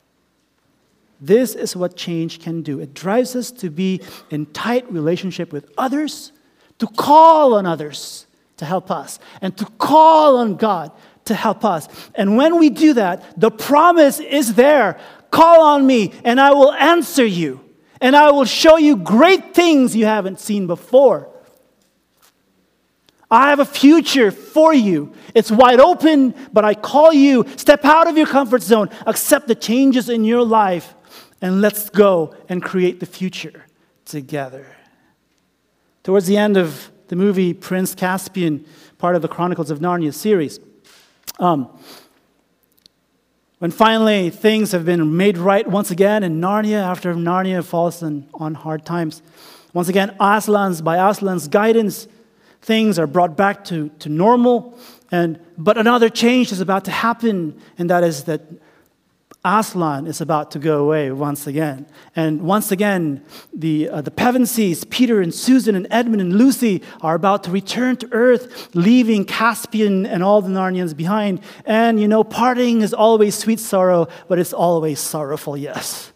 This 1.21 1.55
is 1.55 1.76
what 1.76 1.95
change 1.95 2.41
can 2.41 2.61
do. 2.61 2.80
It 2.80 2.93
drives 2.93 3.36
us 3.36 3.49
to 3.51 3.69
be 3.69 4.01
in 4.30 4.45
tight 4.47 4.91
relationship 4.91 5.53
with 5.53 5.71
others, 5.78 6.34
to 6.80 6.88
call 6.88 7.53
on 7.53 7.65
others 7.65 8.24
to 8.58 8.66
help 8.66 8.89
us, 8.91 9.20
and 9.41 9.58
to 9.58 9.66
call 9.66 10.38
on 10.38 10.56
God 10.56 10.91
to 11.26 11.34
help 11.34 11.66
us. 11.66 11.88
And 12.14 12.38
when 12.38 12.58
we 12.58 12.70
do 12.70 12.93
that, 12.93 13.39
the 13.39 13.51
promise 13.51 14.20
is 14.20 14.56
there 14.56 14.99
call 15.32 15.66
on 15.66 15.86
me, 15.86 16.14
and 16.24 16.39
I 16.39 16.51
will 16.51 16.72
answer 16.72 17.26
you, 17.26 17.60
and 17.99 18.16
I 18.16 18.32
will 18.32 18.45
show 18.45 18.78
you 18.78 18.95
great 18.95 19.53
things 19.53 19.93
you 19.93 20.06
haven't 20.06 20.39
seen 20.39 20.66
before. 20.66 21.30
I 23.30 23.49
have 23.49 23.60
a 23.60 23.66
future 23.66 24.32
for 24.32 24.74
you. 24.74 25.12
It's 25.34 25.51
wide 25.51 25.82
open, 25.82 26.34
but 26.53 26.64
I 26.64 26.74
call 26.74 27.12
you, 27.12 27.45
step 27.58 27.84
out 27.84 28.08
of 28.08 28.18
your 28.18 28.28
comfort 28.28 28.62
zone, 28.62 28.89
accept 29.06 29.49
the 29.49 29.56
changes 29.56 30.08
in 30.08 30.24
your 30.24 30.45
life, 30.45 30.93
and 31.41 31.60
let's 31.60 31.89
go 31.89 32.34
and 32.47 32.64
create 32.64 33.01
the 33.01 33.06
future 33.06 33.66
together. 34.06 34.68
Towards 36.03 36.28
the 36.28 36.38
end 36.38 36.56
of 36.56 36.91
the 37.08 37.16
movie 37.16 37.53
Prince 37.53 37.95
Caspian, 37.95 38.66
part 38.97 39.16
of 39.16 39.22
the 39.22 39.28
Chronicles 39.28 39.72
of 39.72 39.80
Narnia 39.80 40.14
series, 40.14 40.60
um, 41.39 41.70
when 43.60 43.72
finally 43.72 44.30
things 44.30 44.72
have 44.72 44.86
been 44.86 45.16
made 45.16 45.38
right 45.38 45.68
once 45.68 45.91
again 45.91 46.24
in 46.24 46.41
Narnia 46.41 46.84
after 46.84 47.14
Narnia 47.14 47.64
falls 47.64 48.03
on, 48.03 48.28
on 48.34 48.53
hard 48.53 48.86
times, 48.86 49.22
once 49.74 49.89
again, 49.89 50.16
Aslan's, 50.20 50.82
by 50.82 50.97
Aslan's 50.97 51.47
guidance, 51.47 52.08
things 52.62 52.97
are 52.97 53.08
brought 53.08 53.36
back 53.36 53.66
to, 53.66 53.89
to 53.99 54.10
normal. 54.10 54.78
And, 55.12 55.39
but 55.58 55.78
another 55.78 56.10
change 56.10 56.51
is 56.51 56.62
about 56.62 56.86
to 56.86 56.91
happen, 56.91 57.60
and 57.78 57.89
that 57.89 58.03
is 58.03 58.24
that 58.24 58.41
Aslan 59.46 60.08
is 60.08 60.22
about 60.22 60.50
to 60.52 60.60
go 60.60 60.84
away 60.84 61.12
once 61.12 61.46
again. 61.46 61.86
And 62.16 62.41
once 62.41 62.72
again, 62.72 63.24
the, 63.54 63.88
uh, 63.88 64.02
the 64.02 64.10
Pevensies, 64.10 64.89
Peter 64.89 65.22
and 65.22 65.32
Susan 65.32 65.76
and 65.76 65.86
Edmund 65.91 66.20
and 66.20 66.36
Lucy, 66.36 66.82
are 67.02 67.14
about 67.14 67.43
to 67.43 67.52
return 67.52 67.96
to 67.98 68.10
Earth, 68.12 68.76
leaving 68.76 69.24
Caspian 69.24 70.08
and 70.08 70.24
all 70.24 70.41
the 70.41 70.50
Narnians 70.50 70.98
behind. 70.98 71.41
And 71.64 72.02
you 72.02 72.08
know, 72.08 72.24
parting 72.24 72.82
is 72.82 72.91
always 72.91 73.36
sweet 73.36 73.60
sorrow, 73.60 74.08
but 74.28 74.39
it's 74.39 74.52
always 74.52 75.00
sorrowful, 75.00 75.56
yes. 75.56 76.12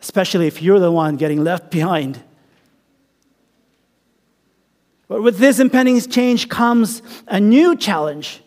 Especially 0.00 0.48
if 0.48 0.60
you're 0.60 0.80
the 0.80 0.90
one 0.90 1.16
getting 1.16 1.44
left 1.44 1.70
behind. 1.70 2.20
But 5.06 5.22
with 5.22 5.38
this 5.38 5.60
impending 5.60 6.00
change 6.00 6.48
comes 6.48 7.00
a 7.28 7.38
new 7.38 7.76
challenge. 7.76 8.41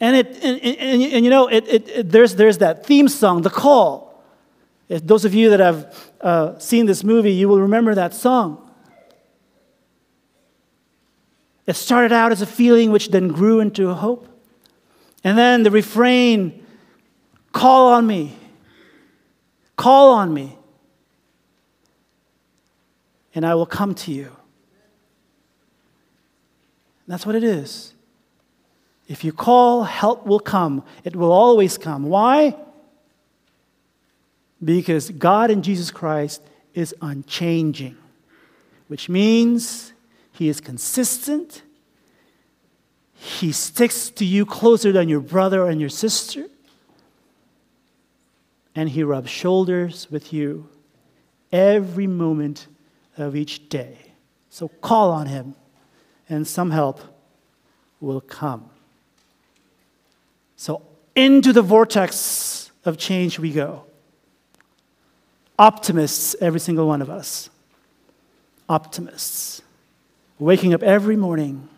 And, 0.00 0.16
it, 0.16 0.26
and, 0.42 0.60
and, 0.60 1.02
and 1.02 1.24
you 1.24 1.30
know, 1.30 1.48
it, 1.48 1.64
it, 1.68 2.10
there's, 2.10 2.34
there's 2.34 2.58
that 2.58 2.84
theme 2.84 3.08
song, 3.08 3.42
The 3.42 3.50
Call. 3.50 4.22
If 4.88 5.06
those 5.06 5.24
of 5.24 5.34
you 5.34 5.50
that 5.50 5.60
have 5.60 6.10
uh, 6.20 6.58
seen 6.58 6.86
this 6.86 7.02
movie, 7.02 7.32
you 7.32 7.48
will 7.48 7.60
remember 7.60 7.94
that 7.94 8.14
song. 8.14 8.62
It 11.66 11.74
started 11.74 12.12
out 12.12 12.30
as 12.30 12.42
a 12.42 12.46
feeling 12.46 12.92
which 12.92 13.10
then 13.10 13.28
grew 13.28 13.60
into 13.60 13.90
a 13.90 13.94
hope. 13.94 14.28
And 15.24 15.36
then 15.36 15.64
the 15.64 15.70
refrain, 15.70 16.64
Call 17.52 17.94
on 17.94 18.06
me, 18.06 18.36
call 19.76 20.12
on 20.12 20.32
me, 20.32 20.58
and 23.34 23.46
I 23.46 23.54
will 23.54 23.64
come 23.64 23.94
to 23.94 24.12
you. 24.12 24.30
That's 27.08 27.24
what 27.24 27.34
it 27.34 27.42
is. 27.42 27.94
If 29.08 29.22
you 29.22 29.32
call, 29.32 29.84
help 29.84 30.26
will 30.26 30.40
come. 30.40 30.82
It 31.04 31.14
will 31.14 31.30
always 31.30 31.78
come. 31.78 32.04
Why? 32.04 32.56
Because 34.62 35.10
God 35.10 35.50
in 35.50 35.62
Jesus 35.62 35.90
Christ 35.90 36.42
is 36.74 36.94
unchanging, 37.00 37.96
which 38.88 39.08
means 39.08 39.92
He 40.32 40.48
is 40.48 40.60
consistent. 40.60 41.62
He 43.14 43.52
sticks 43.52 44.10
to 44.10 44.24
you 44.24 44.44
closer 44.44 44.92
than 44.92 45.08
your 45.08 45.20
brother 45.20 45.66
and 45.66 45.80
your 45.80 45.90
sister. 45.90 46.46
And 48.74 48.88
He 48.88 49.02
rubs 49.02 49.30
shoulders 49.30 50.10
with 50.10 50.32
you 50.32 50.68
every 51.52 52.06
moment 52.06 52.66
of 53.16 53.36
each 53.36 53.68
day. 53.68 53.96
So 54.50 54.68
call 54.68 55.10
on 55.12 55.26
Him 55.26 55.54
and 56.28 56.46
some 56.46 56.72
help 56.72 57.00
will 58.00 58.20
come. 58.20 58.70
So, 60.66 60.82
into 61.14 61.52
the 61.52 61.62
vortex 61.62 62.72
of 62.84 62.98
change 62.98 63.38
we 63.38 63.52
go. 63.52 63.84
Optimists, 65.56 66.34
every 66.40 66.58
single 66.58 66.88
one 66.88 67.00
of 67.00 67.08
us. 67.08 67.50
Optimists. 68.68 69.62
Waking 70.40 70.74
up 70.74 70.82
every 70.82 71.14
morning 71.14 71.68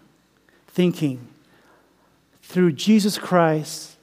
thinking, 0.69 1.29
through 2.41 2.73
Jesus 2.73 3.19
Christ, 3.19 3.99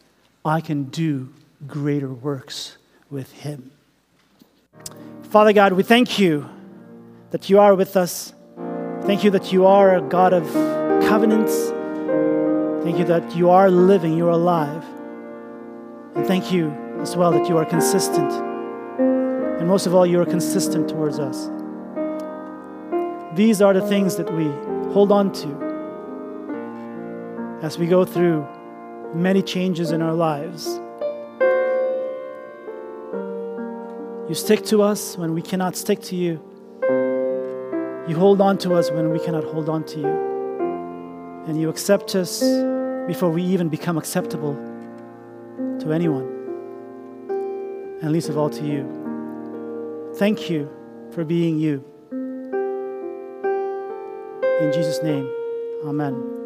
I 0.46 0.62
can 0.62 0.84
do 0.84 1.34
greater 1.66 2.14
works 2.14 2.78
with 3.10 3.32
Him. 3.32 3.72
Father 5.24 5.52
God, 5.52 5.74
we 5.74 5.82
thank 5.82 6.20
you 6.20 6.48
that 7.32 7.50
you 7.50 7.60
are 7.60 7.74
with 7.74 7.98
us 7.98 8.36
Thank 9.06 9.24
you 9.24 9.30
that 9.32 9.54
you 9.54 9.68
are 9.68 9.98
a 9.98 10.02
God 10.02 10.34
of 10.34 10.52
covenants. 11.08 11.75
Thank 12.86 13.00
you 13.00 13.06
that 13.06 13.36
you 13.36 13.50
are 13.50 13.72
living, 13.72 14.16
you 14.16 14.28
are 14.28 14.38
alive. 14.38 14.86
And 16.14 16.24
thank 16.28 16.52
you 16.52 16.70
as 17.02 17.18
well 17.18 17.32
that 17.32 17.50
you 17.50 17.58
are 17.58 17.66
consistent. 17.66 18.32
And 19.60 19.68
most 19.68 19.88
of 19.88 19.96
all, 19.96 20.06
you 20.06 20.22
are 20.22 20.26
consistent 20.26 20.88
towards 20.88 21.18
us. 21.18 21.50
These 23.36 23.60
are 23.60 23.74
the 23.74 23.82
things 23.82 24.18
that 24.18 24.32
we 24.32 24.46
hold 24.94 25.12
on 25.12 25.32
to 25.34 25.48
as 27.64 27.80
we 27.80 27.88
go 27.88 28.06
through 28.06 28.48
many 29.16 29.42
changes 29.42 29.90
in 29.90 30.04
our 30.04 30.14
lives. 30.14 30.80
You 34.30 34.36
stick 34.36 34.64
to 34.66 34.84
us 34.84 35.18
when 35.18 35.34
we 35.34 35.42
cannot 35.42 35.76
stick 35.76 36.02
to 36.02 36.16
you. 36.16 36.40
You 38.08 38.16
hold 38.16 38.42
on 38.42 38.60
to 38.60 38.76
us 38.76 38.92
when 38.92 39.10
we 39.10 39.18
cannot 39.18 39.44
hold 39.44 39.70
on 39.70 39.86
to 39.86 40.00
you. 40.00 40.36
and 41.48 41.60
you 41.62 41.70
accept 41.70 42.16
us 42.16 42.42
before 43.08 43.30
we 43.30 43.44
even 43.44 43.70
become 43.70 43.98
acceptable 43.98 44.56
to 45.80 45.92
anyone, 45.92 46.28
and 48.02 48.12
least 48.12 48.30
of 48.30 48.38
all 48.38 48.50
to 48.50 48.66
you. 48.66 50.14
Thank 50.18 50.50
you 50.50 50.70
for 51.12 51.24
being 51.24 51.60
you. 51.60 51.84
In 54.62 54.72
Jesus' 54.72 55.04
name, 55.04 55.30
amen. 55.86 56.45